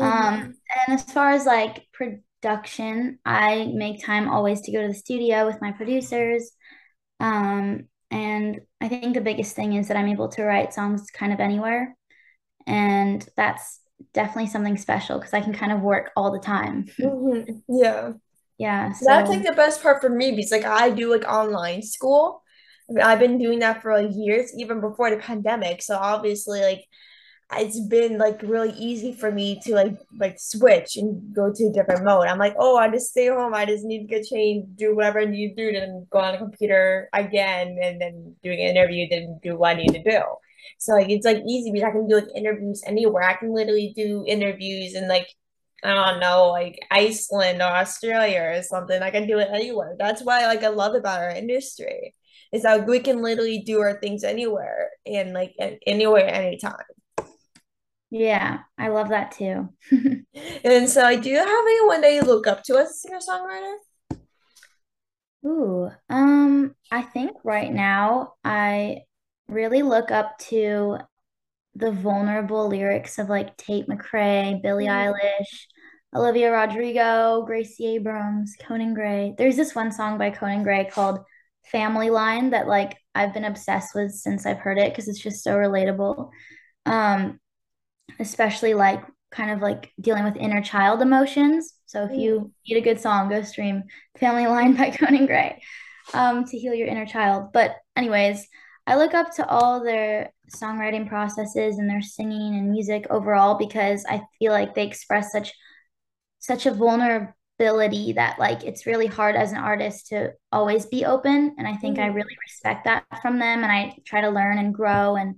Mm-hmm. 0.00 0.02
Um, 0.02 0.54
and 0.86 0.94
as 0.94 1.04
far 1.04 1.30
as 1.30 1.46
like 1.46 1.86
production, 1.92 3.18
I 3.24 3.70
make 3.74 4.04
time 4.04 4.28
always 4.28 4.62
to 4.62 4.72
go 4.72 4.82
to 4.82 4.88
the 4.88 4.94
studio 4.94 5.46
with 5.46 5.60
my 5.60 5.72
producers. 5.72 6.50
Um, 7.20 7.88
and 8.10 8.60
I 8.80 8.88
think 8.88 9.14
the 9.14 9.20
biggest 9.20 9.56
thing 9.56 9.74
is 9.74 9.88
that 9.88 9.96
I'm 9.96 10.08
able 10.08 10.28
to 10.28 10.44
write 10.44 10.72
songs 10.72 11.10
kind 11.10 11.32
of 11.32 11.40
anywhere. 11.40 11.96
And 12.66 13.26
that's 13.36 13.80
definitely 14.12 14.46
something 14.46 14.76
special 14.76 15.18
because 15.18 15.34
I 15.34 15.40
can 15.40 15.52
kind 15.52 15.72
of 15.72 15.80
work 15.80 16.10
all 16.16 16.32
the 16.32 16.38
time. 16.38 16.86
Mm-hmm. 16.98 17.52
Yeah. 17.68 18.12
Yeah. 18.58 18.92
So. 18.92 19.04
That's 19.06 19.28
like 19.28 19.44
the 19.44 19.52
best 19.52 19.82
part 19.82 20.00
for 20.00 20.08
me 20.08 20.32
because 20.32 20.52
like 20.52 20.64
I 20.64 20.90
do 20.90 21.10
like 21.10 21.24
online 21.24 21.82
school. 21.82 22.42
I 22.88 22.92
mean, 22.92 23.02
I've 23.02 23.18
been 23.18 23.38
doing 23.38 23.60
that 23.60 23.82
for 23.82 23.94
like 24.00 24.14
years, 24.14 24.52
even 24.56 24.80
before 24.80 25.10
the 25.10 25.16
pandemic. 25.16 25.82
So 25.82 25.96
obviously, 25.96 26.60
like 26.60 26.84
it's 27.52 27.80
been 27.80 28.18
like 28.18 28.42
really 28.42 28.72
easy 28.78 29.12
for 29.12 29.30
me 29.30 29.60
to 29.64 29.74
like 29.74 29.96
like 30.18 30.36
switch 30.38 30.96
and 30.96 31.34
go 31.34 31.52
to 31.54 31.64
a 31.66 31.72
different 31.72 32.04
mode. 32.04 32.26
I'm 32.26 32.38
like, 32.38 32.54
oh, 32.58 32.76
I 32.76 32.90
just 32.90 33.10
stay 33.10 33.28
home. 33.28 33.54
I 33.54 33.64
just 33.66 33.84
need 33.84 34.00
to 34.00 34.06
get 34.06 34.26
changed, 34.26 34.76
do 34.76 34.94
whatever 34.94 35.20
I 35.20 35.24
need 35.24 35.54
to 35.54 35.72
do, 35.72 35.78
then 35.78 36.06
go 36.10 36.18
on 36.18 36.32
the 36.32 36.38
computer 36.38 37.08
again, 37.12 37.78
and 37.82 38.00
then 38.00 38.34
doing 38.42 38.60
an 38.60 38.76
interview, 38.76 39.08
then 39.10 39.40
do 39.42 39.56
what 39.56 39.76
I 39.76 39.80
need 39.80 39.92
to 39.92 40.02
do. 40.02 40.20
So 40.78 40.92
like 40.92 41.08
it's 41.08 41.26
like 41.26 41.42
easy 41.46 41.70
because 41.72 41.88
I 41.88 41.92
can 41.92 42.08
do 42.08 42.16
like 42.16 42.28
interviews 42.36 42.82
anywhere. 42.86 43.22
I 43.22 43.34
can 43.34 43.54
literally 43.54 43.92
do 43.96 44.24
interviews 44.26 44.94
and 44.94 45.08
like 45.08 45.28
I 45.84 45.92
don't 45.94 46.20
know, 46.20 46.48
like 46.48 46.78
Iceland 46.90 47.60
or 47.60 47.66
Australia 47.66 48.54
or 48.56 48.62
something. 48.62 49.02
I 49.02 49.10
can 49.10 49.26
do 49.26 49.38
it 49.38 49.48
anywhere. 49.52 49.96
That's 49.98 50.22
why 50.22 50.46
like 50.46 50.64
I 50.64 50.68
love 50.68 50.94
about 50.94 51.20
our 51.20 51.30
industry 51.30 52.14
is 52.52 52.62
that 52.62 52.86
we 52.86 53.00
can 53.00 53.20
literally 53.20 53.58
do 53.58 53.80
our 53.80 53.98
things 54.00 54.24
anywhere 54.24 54.90
and 55.04 55.32
like 55.32 55.54
anywhere 55.86 56.26
anytime. 56.26 56.76
Yeah, 58.10 58.60
I 58.78 58.88
love 58.88 59.08
that 59.08 59.32
too. 59.32 59.70
and 60.64 60.88
so, 60.88 61.20
do 61.20 61.28
you 61.28 61.38
have 61.38 61.48
anyone 61.48 62.00
that 62.00 62.14
you 62.14 62.22
look 62.22 62.46
up 62.46 62.62
to 62.64 62.78
as 62.78 62.90
a 62.90 62.94
singer 62.94 63.18
songwriter? 63.18 63.74
Ooh, 65.44 65.90
um, 66.08 66.74
I 66.90 67.02
think 67.02 67.32
right 67.42 67.72
now 67.72 68.34
I 68.44 69.00
really 69.48 69.82
look 69.82 70.10
up 70.10 70.38
to 70.38 70.98
the 71.74 71.90
vulnerable 71.90 72.68
lyrics 72.68 73.18
of 73.18 73.28
like 73.28 73.56
Tate 73.56 73.88
McRae, 73.88 74.62
Billie 74.62 74.86
mm. 74.86 75.12
Eilish, 75.12 75.66
Olivia 76.14 76.52
Rodrigo, 76.52 77.42
Gracie 77.44 77.96
Abrams, 77.96 78.54
Conan 78.60 78.94
Gray. 78.94 79.34
There's 79.36 79.56
this 79.56 79.74
one 79.74 79.90
song 79.90 80.16
by 80.16 80.30
Conan 80.30 80.62
Gray 80.62 80.84
called 80.84 81.20
Family 81.72 82.10
Line 82.10 82.50
that 82.50 82.68
like 82.68 82.96
I've 83.14 83.34
been 83.34 83.44
obsessed 83.44 83.94
with 83.94 84.12
since 84.12 84.46
I've 84.46 84.58
heard 84.58 84.78
it 84.78 84.92
because 84.92 85.08
it's 85.08 85.18
just 85.18 85.42
so 85.42 85.56
relatable. 85.56 86.30
Um, 86.86 87.40
especially 88.20 88.74
like 88.74 89.02
kind 89.30 89.50
of 89.50 89.60
like 89.60 89.92
dealing 90.00 90.24
with 90.24 90.36
inner 90.36 90.62
child 90.62 91.02
emotions. 91.02 91.74
So 91.86 92.04
if 92.04 92.12
you 92.12 92.40
mm. 92.40 92.50
need 92.68 92.78
a 92.78 92.84
good 92.84 93.00
song, 93.00 93.28
go 93.28 93.42
stream 93.42 93.84
Family 94.18 94.46
Line 94.46 94.76
by 94.76 94.90
Conan 94.96 95.26
Gray 95.26 95.60
um, 96.12 96.44
to 96.44 96.58
heal 96.58 96.74
your 96.74 96.88
inner 96.88 97.06
child. 97.06 97.52
But 97.52 97.76
anyways, 97.96 98.46
I 98.86 98.96
look 98.96 99.14
up 99.14 99.34
to 99.36 99.48
all 99.48 99.82
their 99.82 100.32
songwriting 100.54 101.08
processes 101.08 101.78
and 101.78 101.88
their 101.88 102.02
singing 102.02 102.54
and 102.54 102.70
music 102.70 103.06
overall 103.10 103.56
because 103.56 104.04
I 104.08 104.22
feel 104.38 104.52
like 104.52 104.74
they 104.74 104.86
express 104.86 105.32
such 105.32 105.52
such 106.44 106.66
a 106.66 106.72
vulnerability 106.72 108.12
that 108.12 108.38
like 108.38 108.64
it's 108.64 108.86
really 108.86 109.06
hard 109.06 109.36
as 109.36 109.52
an 109.52 109.58
artist 109.58 110.08
to 110.08 110.32
always 110.52 110.86
be 110.86 111.04
open 111.04 111.54
and 111.58 111.66
I 111.66 111.74
think 111.76 111.96
mm-hmm. 111.96 112.04
I 112.04 112.14
really 112.14 112.36
respect 112.42 112.84
that 112.84 113.04
from 113.22 113.38
them 113.38 113.62
and 113.62 113.72
I 113.72 113.96
try 114.04 114.20
to 114.20 114.30
learn 114.30 114.58
and 114.58 114.74
grow 114.74 115.16
and 115.16 115.36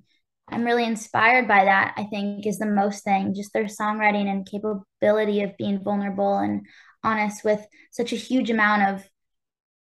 I'm 0.49 0.65
really 0.65 0.85
inspired 0.85 1.47
by 1.47 1.65
that 1.65 1.95
I 1.97 2.05
think 2.05 2.47
is 2.47 2.59
the 2.59 2.67
most 2.67 3.05
thing 3.05 3.35
just 3.35 3.53
their 3.53 3.65
songwriting 3.65 4.29
and 4.29 4.49
capability 4.49 5.43
of 5.43 5.57
being 5.57 5.83
vulnerable 5.83 6.39
and 6.39 6.67
honest 7.05 7.45
with 7.45 7.65
such 7.93 8.13
a 8.13 8.17
huge 8.17 8.51
amount 8.51 8.83
of 8.83 9.09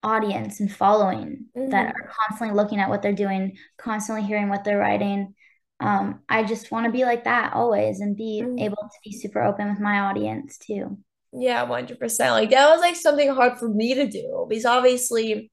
audience 0.02 0.60
and 0.60 0.72
following 0.72 1.46
mm-hmm. 1.56 1.70
that 1.70 1.86
are 1.86 2.12
constantly 2.28 2.54
looking 2.56 2.78
at 2.78 2.88
what 2.88 3.02
they're 3.02 3.12
doing, 3.12 3.56
constantly 3.76 4.24
hearing 4.24 4.48
what 4.48 4.62
they're 4.62 4.78
writing. 4.78 5.34
Um, 5.80 6.20
I 6.28 6.44
just 6.44 6.70
want 6.70 6.86
to 6.86 6.92
be 6.92 7.04
like 7.04 7.24
that 7.24 7.52
always 7.52 8.00
and 8.00 8.16
be 8.16 8.42
mm-hmm. 8.42 8.58
able 8.58 8.76
to 8.76 8.98
be 9.04 9.12
super 9.12 9.42
open 9.42 9.68
with 9.68 9.80
my 9.80 10.00
audience 10.00 10.58
too. 10.58 10.98
Yeah, 11.38 11.66
100%. 11.66 12.18
Like 12.30 12.50
that 12.50 12.70
was 12.70 12.80
like 12.80 12.96
something 12.96 13.28
hard 13.28 13.58
for 13.58 13.68
me 13.68 13.94
to 13.94 14.06
do 14.08 14.46
because 14.48 14.64
obviously 14.64 15.50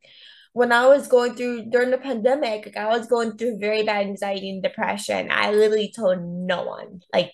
when 0.54 0.72
I 0.72 0.86
was 0.86 1.08
going 1.08 1.34
through 1.34 1.72
during 1.72 1.89
the 1.89 1.98
pandemic, 1.98 2.67
like 2.67 2.78
I 2.78 2.96
was 2.96 3.08
going 3.08 3.38
through 3.38 3.58
very 3.58 3.82
bad 3.82 4.06
anxiety 4.06 4.52
and 4.52 4.62
depression. 4.62 5.30
I 5.32 5.52
literally 5.52 5.91
told 5.93 6.19
no 6.22 6.63
one, 6.63 7.02
like 7.12 7.34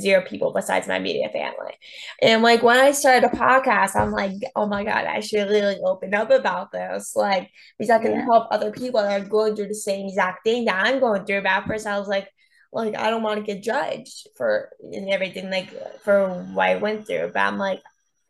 zero 0.00 0.22
people 0.26 0.52
besides 0.52 0.88
my 0.88 0.96
immediate 0.96 1.32
family. 1.32 1.78
And 2.20 2.42
like 2.42 2.64
when 2.64 2.76
I 2.76 2.90
started 2.90 3.24
a 3.24 3.36
podcast, 3.36 3.94
I'm 3.94 4.10
like, 4.10 4.32
oh 4.56 4.66
my 4.66 4.82
God, 4.82 5.06
I 5.06 5.20
should 5.20 5.48
really 5.48 5.76
open 5.76 6.12
up 6.12 6.30
about 6.30 6.72
this. 6.72 7.14
Like, 7.14 7.50
because 7.78 7.90
I 7.90 8.00
can 8.00 8.12
yeah. 8.12 8.24
help 8.24 8.48
other 8.50 8.72
people 8.72 9.00
that 9.00 9.20
are 9.20 9.24
going 9.24 9.54
through 9.54 9.68
the 9.68 9.74
same 9.74 10.08
exact 10.08 10.42
thing 10.42 10.64
that 10.64 10.84
I'm 10.84 10.98
going 10.98 11.24
through. 11.24 11.42
But 11.42 11.52
at 11.52 11.66
first 11.68 11.86
I 11.86 12.00
was 12.00 12.08
like, 12.08 12.28
like 12.76 12.96
I 12.96 13.10
don't 13.10 13.22
want 13.22 13.40
to 13.40 13.54
get 13.54 13.62
judged 13.62 14.28
for 14.36 14.70
and 14.82 15.10
everything, 15.10 15.50
like 15.50 15.70
for 16.02 16.28
what 16.52 16.68
I 16.68 16.76
went 16.76 17.06
through. 17.06 17.30
But 17.34 17.40
I'm 17.40 17.58
like, 17.58 17.82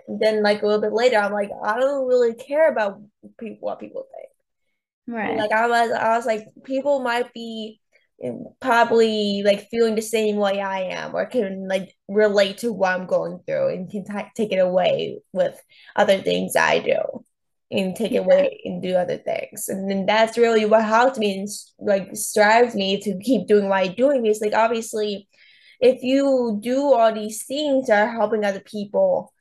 then 0.08 0.42
like 0.42 0.62
a 0.62 0.66
little 0.66 0.80
bit 0.80 0.92
later, 0.92 1.18
I'm 1.18 1.32
like, 1.32 1.50
I 1.64 1.78
don't 1.80 2.06
really 2.06 2.34
care 2.34 2.70
about 2.70 3.02
people 3.38 3.58
what 3.60 3.80
people 3.80 4.06
think. 4.14 4.28
Right. 5.08 5.36
Like 5.36 5.52
I 5.52 5.66
was, 5.68 5.90
I 5.92 6.16
was 6.16 6.26
like, 6.26 6.46
people 6.64 7.00
might 7.00 7.32
be 7.32 7.80
eh, 8.22 8.32
probably 8.60 9.42
like 9.44 9.68
feeling 9.70 9.94
the 9.96 10.02
same 10.02 10.36
way 10.36 10.60
I 10.60 10.82
am, 10.82 11.14
or 11.14 11.26
can 11.26 11.68
like 11.68 11.94
relate 12.08 12.58
to 12.58 12.72
what 12.72 12.92
I'm 12.92 13.06
going 13.06 13.40
through, 13.46 13.68
and 13.70 13.90
can 13.90 14.04
t- 14.04 14.30
take 14.36 14.52
it 14.52 14.58
away 14.58 15.18
with 15.32 15.60
other 15.96 16.18
things 16.18 16.56
I 16.56 16.80
do, 16.80 17.24
and 17.70 17.96
take 17.96 18.14
away 18.14 18.60
and 18.64 18.82
do 18.82 18.94
other 18.94 19.18
things, 19.18 19.68
and 19.68 19.90
then 19.90 20.06
that's 20.06 20.38
really 20.38 20.64
what 20.64 20.84
helped 20.84 21.18
me 21.18 21.38
and 21.38 21.48
like 21.78 22.14
strives 22.16 22.74
me 22.74 23.00
to 23.00 23.18
keep 23.18 23.46
doing 23.46 23.68
what 23.68 23.84
I'm 23.84 23.94
doing. 23.94 24.22
Because 24.22 24.40
like 24.40 24.54
obviously, 24.54 25.28
if 25.80 26.02
you 26.02 26.58
do 26.62 26.92
all 26.92 27.12
these 27.12 27.44
things 27.44 27.88
that 27.88 28.08
are 28.08 28.12
helping 28.12 28.44
other 28.44 28.60
people, 28.60 29.32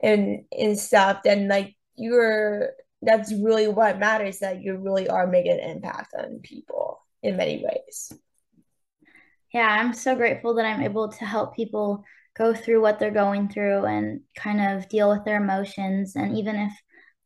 and 0.00 0.44
and 0.56 0.78
stuff, 0.78 1.22
then 1.24 1.48
like 1.48 1.76
you're 1.96 2.70
that's 3.02 3.32
really 3.32 3.68
what 3.68 3.98
matters 3.98 4.38
that 4.38 4.62
you 4.62 4.76
really 4.76 5.08
are 5.08 5.26
making 5.26 5.52
an 5.52 5.70
impact 5.70 6.14
on 6.16 6.40
people 6.42 7.02
in 7.22 7.36
many 7.36 7.64
ways. 7.64 8.12
Yeah 9.52 9.68
i'm 9.68 9.92
so 9.92 10.16
grateful 10.16 10.54
that 10.54 10.64
i'm 10.64 10.82
able 10.82 11.08
to 11.08 11.24
help 11.24 11.54
people 11.54 12.04
go 12.36 12.52
through 12.52 12.80
what 12.80 12.98
they're 12.98 13.10
going 13.10 13.48
through 13.48 13.84
and 13.84 14.20
kind 14.36 14.60
of 14.60 14.88
deal 14.88 15.08
with 15.08 15.24
their 15.24 15.42
emotions. 15.42 16.16
And 16.16 16.36
even 16.36 16.56
if 16.56 16.72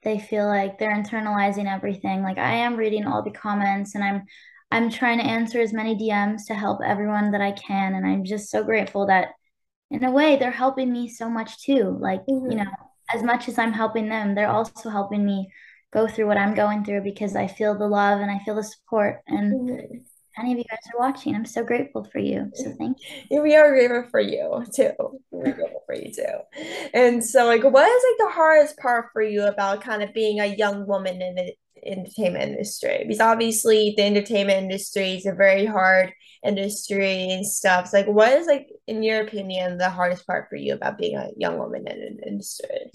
they 0.03 0.19
feel 0.19 0.47
like 0.47 0.79
they're 0.79 0.95
internalizing 0.95 1.73
everything 1.73 2.23
like 2.23 2.39
i 2.39 2.53
am 2.53 2.77
reading 2.77 3.07
all 3.07 3.23
the 3.23 3.31
comments 3.31 3.95
and 3.95 4.05
i'm 4.05 4.23
i'm 4.71 4.91
trying 4.91 5.19
to 5.19 5.25
answer 5.25 5.61
as 5.61 5.73
many 5.73 5.95
dms 5.95 6.47
to 6.47 6.55
help 6.55 6.81
everyone 6.85 7.31
that 7.31 7.41
i 7.41 7.53
can 7.53 7.95
and 7.95 8.07
i'm 8.07 8.25
just 8.25 8.51
so 8.51 8.63
grateful 8.63 9.07
that 9.07 9.29
in 9.91 10.05
a 10.05 10.11
way 10.11 10.37
they're 10.37 10.51
helping 10.51 10.93
me 10.93 11.09
so 11.09 11.29
much 11.29 11.63
too 11.63 11.97
like 12.01 12.21
mm-hmm. 12.27 12.51
you 12.51 12.57
know 12.57 12.71
as 13.13 13.23
much 13.23 13.49
as 13.49 13.59
i'm 13.59 13.73
helping 13.73 14.09
them 14.09 14.35
they're 14.35 14.51
also 14.51 14.91
helping 14.91 15.25
me 15.25 15.49
go 15.93 16.07
through 16.07 16.27
what 16.27 16.39
I'm 16.39 16.55
going 16.55 16.85
through 16.85 17.03
because 17.03 17.35
I 17.35 17.47
feel 17.47 17.77
the 17.77 17.87
love 17.87 18.21
and 18.21 18.31
I 18.31 18.39
feel 18.41 18.55
the 18.55 18.63
support. 18.63 19.23
And 19.27 19.71
mm-hmm. 19.71 19.97
Any 20.39 20.53
of 20.53 20.59
you 20.59 20.65
guys 20.65 20.79
are 20.95 21.01
watching, 21.01 21.35
I'm 21.35 21.45
so 21.45 21.65
grateful 21.65 22.05
for 22.05 22.19
you. 22.19 22.51
So 22.55 22.75
thank 22.79 22.99
you. 23.31 23.43
We 23.43 23.57
are 23.57 23.71
grateful 23.71 24.11
for 24.11 24.21
you 24.21 24.65
too. 24.75 24.93
We're 25.31 25.55
grateful 25.55 25.83
for 25.87 25.95
you 25.95 26.13
too. 26.13 26.91
And 26.95 27.25
so, 27.25 27.47
like, 27.47 27.65
what 27.65 27.89
is 27.89 28.05
like 28.11 28.29
the 28.29 28.35
hardest 28.35 28.79
part 28.79 29.07
for 29.13 29.23
you 29.23 29.45
about 29.45 29.83
kind 29.83 30.03
of 30.03 30.13
being 30.13 30.41
a 30.41 30.47
young 30.47 30.87
woman 30.87 31.21
in 31.23 31.35
the 31.35 31.55
entertainment 31.85 32.51
industry? 32.51 33.05
Because 33.07 33.21
obviously 33.21 33.95
the 33.97 34.05
entertainment 34.05 34.63
industry 34.63 35.15
is 35.15 35.27
a 35.27 35.33
very 35.33 35.67
hard 35.67 36.13
industry 36.45 37.31
and 37.31 37.47
stuff. 37.47 37.89
So 37.89 37.99
like 37.99 38.07
what 38.07 38.33
is 38.33 38.47
like 38.47 38.69
in 38.87 39.03
your 39.03 39.23
opinion 39.23 39.79
the 39.79 39.91
hardest 39.91 40.27
part 40.27 40.49
for 40.49 40.57
you 40.57 40.75
about 40.75 40.99
being 40.99 41.17
a 41.17 41.31
young 41.37 41.59
woman 41.59 41.87
in 41.87 41.99
an 41.99 42.19
industry? 42.27 42.91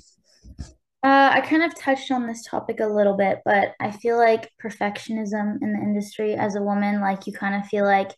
Uh, 1.03 1.31
I 1.33 1.41
kind 1.41 1.63
of 1.63 1.75
touched 1.75 2.11
on 2.11 2.27
this 2.27 2.45
topic 2.45 2.79
a 2.79 2.87
little 2.87 3.17
bit, 3.17 3.39
but 3.43 3.73
I 3.79 3.91
feel 3.91 4.17
like 4.17 4.49
perfectionism 4.63 5.57
in 5.61 5.73
the 5.73 5.79
industry 5.79 6.35
as 6.35 6.55
a 6.55 6.63
woman, 6.63 7.01
like 7.01 7.27
you 7.27 7.33
kind 7.33 7.55
of 7.55 7.67
feel 7.67 7.83
like 7.83 8.15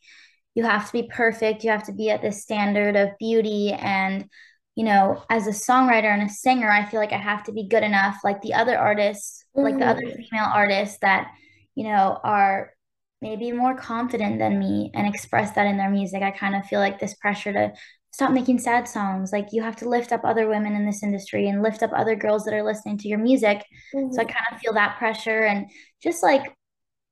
you 0.53 0.63
have 0.63 0.85
to 0.85 0.93
be 0.93 1.09
perfect, 1.11 1.63
you 1.63 1.71
have 1.71 1.85
to 1.85 1.93
be 1.93 2.11
at 2.11 2.21
this 2.21 2.43
standard 2.43 2.95
of 2.95 3.09
beauty. 3.17 3.73
And, 3.73 4.29
you 4.75 4.83
know, 4.83 5.23
as 5.31 5.47
a 5.47 5.49
songwriter 5.49 6.13
and 6.13 6.29
a 6.29 6.29
singer, 6.29 6.69
I 6.69 6.85
feel 6.85 6.99
like 6.99 7.11
I 7.11 7.17
have 7.17 7.43
to 7.45 7.51
be 7.51 7.67
good 7.67 7.83
enough, 7.83 8.17
like 8.23 8.41
the 8.41 8.53
other 8.53 8.77
artists, 8.77 9.43
mm-hmm. 9.57 9.65
like 9.65 9.79
the 9.79 9.87
other 9.87 10.01
mm-hmm. 10.01 10.21
female 10.21 10.51
artists 10.53 10.99
that, 10.99 11.31
you 11.73 11.85
know, 11.85 12.19
are 12.23 12.71
maybe 13.19 13.51
more 13.51 13.75
confident 13.75 14.37
than 14.37 14.59
me 14.59 14.91
and 14.93 15.07
express 15.07 15.51
that 15.53 15.65
in 15.65 15.77
their 15.77 15.89
music. 15.89 16.21
I 16.21 16.29
kind 16.29 16.55
of 16.55 16.65
feel 16.65 16.79
like 16.79 16.99
this 16.99 17.15
pressure 17.15 17.51
to 17.51 17.73
stop 18.15 18.31
making 18.31 18.57
sad 18.57 18.87
songs. 18.87 19.33
Like 19.33 19.47
you 19.51 19.61
have 19.61 19.75
to 19.75 19.89
lift 19.89 20.13
up 20.13 20.21
other 20.23 20.47
women 20.47 20.73
in 20.73 20.85
this 20.85 21.03
industry 21.03 21.49
and 21.49 21.61
lift 21.61 21.83
up 21.83 21.91
other 21.93 22.15
girls 22.15 22.45
that 22.45 22.53
are 22.53 22.63
listening 22.63 22.97
to 22.99 23.09
your 23.09 23.17
music. 23.17 23.65
Mm-hmm. 23.93 24.13
So 24.13 24.21
I 24.21 24.23
kind 24.23 24.45
of 24.53 24.59
feel 24.61 24.71
that 24.71 24.97
pressure 24.97 25.43
and 25.43 25.69
just 26.01 26.23
like 26.23 26.55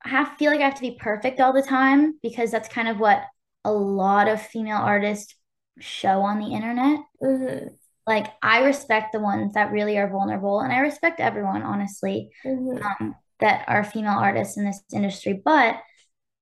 I 0.05 0.09
have 0.09 0.37
feel 0.37 0.49
like 0.49 0.61
I 0.61 0.63
have 0.63 0.75
to 0.75 0.81
be 0.81 0.97
perfect 0.97 1.41
all 1.41 1.51
the 1.51 1.61
time 1.61 2.17
because 2.23 2.51
that's 2.51 2.69
kind 2.69 2.87
of 2.87 3.01
what 3.01 3.21
a 3.65 3.71
lot 3.73 4.29
of 4.29 4.41
female 4.41 4.77
artists 4.77 5.35
show 5.77 6.21
on 6.21 6.39
the 6.39 6.53
internet. 6.53 7.01
Mm-hmm. 7.21 7.67
Like 8.07 8.27
I 8.41 8.63
respect 8.63 9.11
the 9.11 9.19
ones 9.19 9.55
that 9.55 9.73
really 9.73 9.97
are 9.97 10.09
vulnerable 10.09 10.61
and 10.61 10.71
I 10.71 10.77
respect 10.77 11.19
everyone 11.19 11.63
honestly 11.63 12.29
mm-hmm. 12.45 12.81
um, 12.81 13.15
that 13.41 13.65
are 13.67 13.83
female 13.83 14.17
artists 14.17 14.55
in 14.55 14.63
this 14.63 14.81
industry, 14.93 15.41
but 15.43 15.75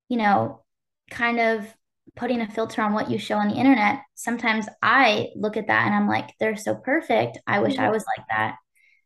you 0.07 0.17
know, 0.17 0.63
kind 1.09 1.39
of 1.39 1.65
putting 2.15 2.41
a 2.41 2.49
filter 2.49 2.81
on 2.81 2.93
what 2.93 3.09
you 3.09 3.17
show 3.17 3.35
on 3.37 3.47
the 3.47 3.55
internet, 3.55 4.01
sometimes 4.15 4.67
I 4.81 5.29
look 5.35 5.57
at 5.57 5.67
that 5.67 5.85
and 5.85 5.95
I'm 5.95 6.07
like, 6.07 6.29
they're 6.39 6.57
so 6.57 6.75
perfect. 6.75 7.39
I 7.47 7.59
wish 7.59 7.73
mm-hmm. 7.73 7.83
I 7.83 7.89
was 7.89 8.03
like 8.17 8.25
that. 8.29 8.55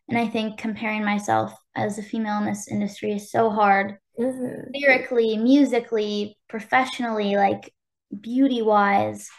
And 0.08 0.18
I 0.18 0.28
think 0.28 0.58
comparing 0.58 1.04
myself 1.04 1.54
as 1.76 1.98
a 1.98 2.04
female 2.04 2.40
in 2.40 2.46
this 2.46 2.68
industry 2.68 3.14
is 3.14 3.32
so 3.32 3.50
hard. 3.50 3.98
Mm-hmm. 4.20 4.72
Lyrically, 4.74 5.38
musically, 5.38 6.38
professionally, 6.48 7.36
like 7.36 7.74
beauty 8.22 8.62
wise. 8.62 9.30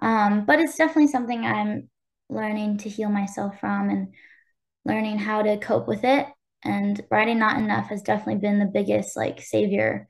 Um, 0.00 0.44
but 0.44 0.60
it's 0.60 0.76
definitely 0.76 1.08
something 1.08 1.44
I'm 1.44 1.88
learning 2.28 2.78
to 2.78 2.88
heal 2.88 3.08
myself 3.08 3.58
from 3.58 3.90
and 3.90 4.14
learning 4.84 5.18
how 5.18 5.42
to 5.42 5.56
cope 5.58 5.88
with 5.88 6.04
it. 6.04 6.26
And 6.64 7.00
writing 7.10 7.38
Not 7.38 7.58
Enough 7.58 7.88
has 7.88 8.02
definitely 8.02 8.40
been 8.40 8.58
the 8.58 8.66
biggest 8.66 9.16
like 9.16 9.40
savior 9.40 10.08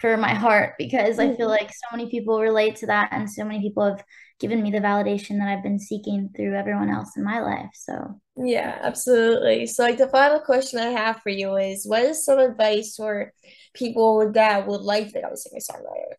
for 0.00 0.16
my 0.16 0.34
heart 0.34 0.74
because 0.78 1.18
I 1.18 1.28
feel 1.28 1.48
mm-hmm. 1.48 1.64
like 1.64 1.70
so 1.70 1.96
many 1.96 2.10
people 2.10 2.40
relate 2.40 2.76
to 2.76 2.86
that 2.86 3.08
and 3.12 3.30
so 3.30 3.44
many 3.44 3.60
people 3.60 3.84
have 3.84 4.04
given 4.38 4.62
me 4.62 4.70
the 4.70 4.78
validation 4.78 5.38
that 5.38 5.48
I've 5.48 5.62
been 5.62 5.78
seeking 5.78 6.30
through 6.36 6.54
everyone 6.54 6.90
else 6.90 7.16
in 7.16 7.24
my 7.24 7.40
life. 7.40 7.70
So, 7.72 8.20
yeah, 8.36 8.78
absolutely. 8.82 9.66
So, 9.66 9.82
like, 9.82 9.96
the 9.96 10.08
final 10.08 10.40
question 10.40 10.78
I 10.78 10.90
have 10.90 11.22
for 11.22 11.30
you 11.30 11.56
is 11.56 11.86
what 11.86 12.02
is 12.02 12.24
some 12.24 12.38
advice 12.38 12.96
for 12.96 13.32
people 13.72 14.32
that 14.32 14.66
would 14.66 14.82
like 14.82 15.08
to 15.08 15.12
become 15.14 15.32
a 15.32 15.36
singer 15.36 15.60
songwriter 15.60 16.16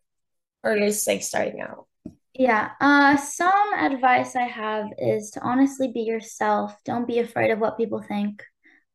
or 0.64 0.78
just 0.78 1.06
like 1.06 1.22
starting 1.22 1.60
out? 1.60 1.86
Yeah, 2.34 2.70
uh, 2.80 3.16
some 3.16 3.74
advice 3.74 4.36
I 4.36 4.44
have 4.44 4.86
is 4.98 5.30
to 5.32 5.40
honestly 5.40 5.90
be 5.92 6.00
yourself. 6.00 6.74
Don't 6.84 7.06
be 7.06 7.18
afraid 7.18 7.50
of 7.50 7.58
what 7.58 7.76
people 7.76 8.02
think. 8.02 8.42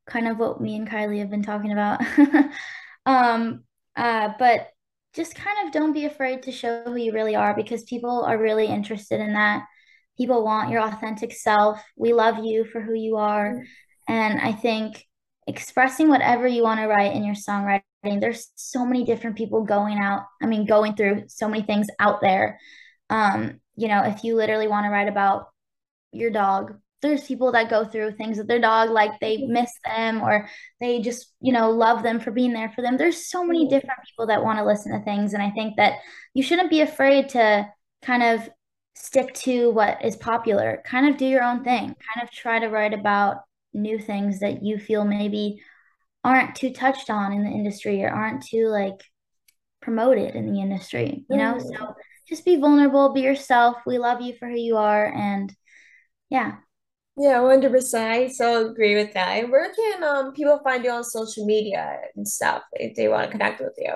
Kind 0.06 0.28
of 0.28 0.38
what 0.38 0.62
me 0.62 0.76
and 0.76 0.90
Kylie 0.90 1.20
have 1.20 1.30
been 1.30 1.44
talking 1.44 1.72
about. 1.72 2.02
um, 3.06 3.64
uh, 3.96 4.30
but 4.40 4.68
just 5.14 5.36
kind 5.36 5.66
of 5.66 5.72
don't 5.72 5.94
be 5.94 6.06
afraid 6.06 6.44
to 6.44 6.52
show 6.52 6.84
who 6.86 6.96
you 6.96 7.14
really 7.14 7.36
are 7.36 7.56
because 7.56 7.84
people 7.84 8.24
are 8.24 8.38
really 8.38 8.66
interested 8.66 9.20
in 9.20 9.34
that. 9.34 9.64
People 10.18 10.44
want 10.44 10.70
your 10.70 10.82
authentic 10.82 11.34
self. 11.34 11.84
We 11.96 12.14
love 12.14 12.44
you 12.44 12.66
for 12.66 12.82
who 12.82 12.94
you 12.94 13.18
are. 13.18 13.54
Mm-hmm. 13.54 14.14
And 14.14 14.42
I 14.42 14.52
think 14.52 15.06
expressing 15.48 16.10
whatever 16.10 16.48
you 16.48 16.64
want 16.64 16.80
to 16.80 16.88
write 16.88 17.14
in 17.14 17.24
your 17.24 17.36
songwriting, 17.36 17.82
there's 18.04 18.52
so 18.56 18.86
many 18.86 19.04
different 19.04 19.38
people 19.38 19.64
going 19.64 20.00
out, 20.00 20.24
I 20.42 20.46
mean, 20.46 20.66
going 20.66 20.96
through 20.96 21.26
so 21.28 21.48
many 21.48 21.64
things 21.64 21.88
out 22.00 22.22
there. 22.22 22.60
Um, 23.10 23.60
you 23.76 23.88
know, 23.88 24.04
if 24.04 24.24
you 24.24 24.36
literally 24.36 24.68
want 24.68 24.86
to 24.86 24.90
write 24.90 25.08
about 25.08 25.48
your 26.12 26.32
dog, 26.32 26.76
there's 27.04 27.28
people 27.28 27.52
that 27.52 27.70
go 27.70 27.86
through 27.86 28.12
things 28.14 28.38
with 28.38 28.48
their 28.48 28.60
dog 28.60 28.90
like 28.90 29.20
they 29.20 29.38
mm-hmm. 29.38 29.54
miss 29.54 29.72
them 29.86 30.22
or 30.22 30.50
they 30.80 31.00
just 31.00 31.32
you 31.40 31.54
know 31.54 31.70
love 31.70 32.02
them 32.02 32.20
for 32.20 32.32
being 32.32 32.54
there 32.54 32.72
for 32.76 32.82
them 32.82 32.98
there's 32.98 33.30
so 33.30 33.44
many 33.44 33.66
mm-hmm. 33.66 33.76
different 33.76 34.00
people 34.10 34.26
that 34.26 34.44
want 34.44 34.58
to 34.58 34.66
listen 34.66 34.92
to 34.92 35.04
things 35.06 35.34
and 35.34 35.44
i 35.44 35.52
think 35.52 35.76
that 35.78 36.00
you 36.34 36.42
shouldn't 36.42 36.70
be 36.70 36.82
afraid 36.82 37.30
to 37.30 37.68
kind 38.02 38.24
of 38.24 38.50
stick 38.96 39.34
to 39.34 39.70
what 39.72 40.04
is 40.04 40.16
popular 40.16 40.82
kind 40.86 41.08
of 41.08 41.18
do 41.18 41.26
your 41.26 41.44
own 41.44 41.64
thing 41.64 41.86
kind 41.86 42.24
of 42.24 42.32
try 42.32 42.60
to 42.60 42.70
write 42.70 42.94
about 42.94 43.38
new 43.74 44.00
things 44.00 44.40
that 44.40 44.64
you 44.64 44.78
feel 44.78 45.04
maybe 45.04 45.62
aren't 46.24 46.56
too 46.56 46.72
touched 46.72 47.10
on 47.10 47.34
in 47.34 47.44
the 47.44 47.50
industry 47.50 48.04
or 48.04 48.10
aren't 48.10 48.44
too 48.44 48.68
like 48.68 49.04
promoted 49.82 50.36
in 50.36 50.52
the 50.52 50.62
industry 50.62 51.26
you 51.30 51.38
know 51.38 51.56
mm. 51.56 51.62
so 51.62 51.96
just 52.28 52.46
be 52.46 52.56
vulnerable 52.56 53.14
be 53.14 53.22
yourself 53.22 53.78
we 53.86 53.98
love 53.98 54.22
you 54.22 54.34
for 54.38 54.48
who 54.48 54.56
you 54.56 54.78
are 54.78 55.12
and 55.14 55.54
yeah 56.30 56.56
yeah, 57.18 57.40
100%. 57.42 57.94
I 57.96 58.28
so 58.28 58.70
agree 58.70 58.96
with 58.96 59.14
that. 59.14 59.30
And 59.30 59.52
where 59.52 59.72
can 59.74 60.04
um 60.04 60.34
people 60.34 60.60
find 60.64 60.84
you 60.84 60.92
on 60.92 61.04
social 61.04 61.46
media 61.46 62.00
and 62.16 62.28
stuff 62.28 62.64
if 62.74 62.96
they 62.96 63.08
want 63.08 63.26
to 63.26 63.32
connect 63.32 63.62
with 63.62 63.74
you? 63.78 63.94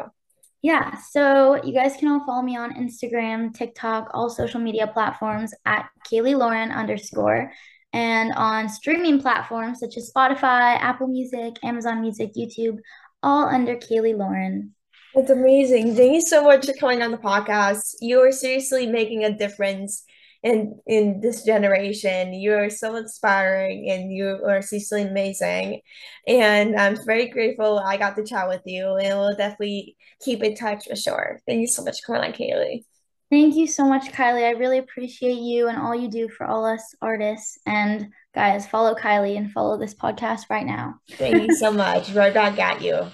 Yeah, 0.61 0.97
so 1.11 1.63
you 1.63 1.73
guys 1.73 1.95
can 1.97 2.09
all 2.09 2.25
follow 2.25 2.41
me 2.41 2.57
on 2.57 2.73
Instagram, 2.73 3.53
TikTok, 3.53 4.09
all 4.13 4.29
social 4.29 4.59
media 4.59 4.87
platforms 4.87 5.53
at 5.65 5.87
Kaylee 6.11 6.37
Lauren 6.37 6.71
underscore, 6.71 7.51
and 7.93 8.33
on 8.33 8.67
streaming 8.67 9.21
platforms 9.21 9.79
such 9.79 9.97
as 9.97 10.11
Spotify, 10.11 10.77
Apple 10.77 11.07
Music, 11.07 11.55
Amazon 11.63 12.01
Music, 12.01 12.31
YouTube, 12.35 12.77
all 13.23 13.47
under 13.47 13.75
Kaylee 13.75 14.17
Lauren. 14.17 14.73
It's 15.15 15.29
amazing. 15.29 15.95
Thank 15.95 16.13
you 16.13 16.21
so 16.21 16.43
much 16.43 16.65
for 16.65 16.73
coming 16.73 17.01
on 17.01 17.11
the 17.11 17.17
podcast. 17.17 17.95
You 18.01 18.19
are 18.21 18.31
seriously 18.31 18.87
making 18.87 19.23
a 19.23 19.35
difference 19.35 20.03
in 20.47 20.79
in 20.87 21.19
this 21.19 21.43
generation. 21.43 22.33
You 22.33 22.53
are 22.53 22.69
so 22.69 22.95
inspiring 22.95 23.89
and 23.89 24.11
you 24.11 24.39
are 24.47 24.61
seriously 24.61 25.03
amazing. 25.03 25.81
And 26.27 26.75
I'm 26.79 26.97
very 27.05 27.27
grateful 27.27 27.79
I 27.79 27.97
got 27.97 28.15
to 28.15 28.23
chat 28.23 28.47
with 28.47 28.61
you 28.65 28.95
and 28.95 29.17
we'll 29.19 29.35
definitely 29.35 29.97
keep 30.21 30.43
in 30.43 30.55
touch 30.55 30.87
for 30.87 30.95
sure. 30.95 31.39
Thank 31.45 31.61
you 31.61 31.67
so 31.67 31.83
much 31.83 32.01
for 32.01 32.13
coming 32.13 32.31
on, 32.31 32.37
Kaylee. 32.37 32.85
Thank 33.29 33.55
you 33.55 33.67
so 33.67 33.85
much, 33.85 34.13
Kylie. 34.13 34.45
I 34.45 34.51
really 34.51 34.77
appreciate 34.77 35.39
you 35.39 35.67
and 35.67 35.77
all 35.77 35.93
you 35.93 36.09
do 36.09 36.29
for 36.29 36.45
all 36.45 36.63
us 36.63 36.95
artists. 37.01 37.59
And 37.65 38.07
guys, 38.33 38.65
follow 38.65 38.95
Kylie 38.95 39.37
and 39.37 39.51
follow 39.51 39.77
this 39.77 39.93
podcast 39.93 40.43
right 40.49 40.65
now. 40.65 41.01
Thank 41.11 41.45
you 41.45 41.55
so 41.57 41.71
much. 41.83 42.13
Road 42.13 42.35
Dog 42.35 42.55
got 42.55 42.81
you. 42.81 43.07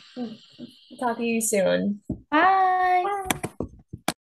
Talk 1.00 1.18
to 1.18 1.24
you 1.24 1.42
soon. 1.42 2.02
Bye. 2.30 3.04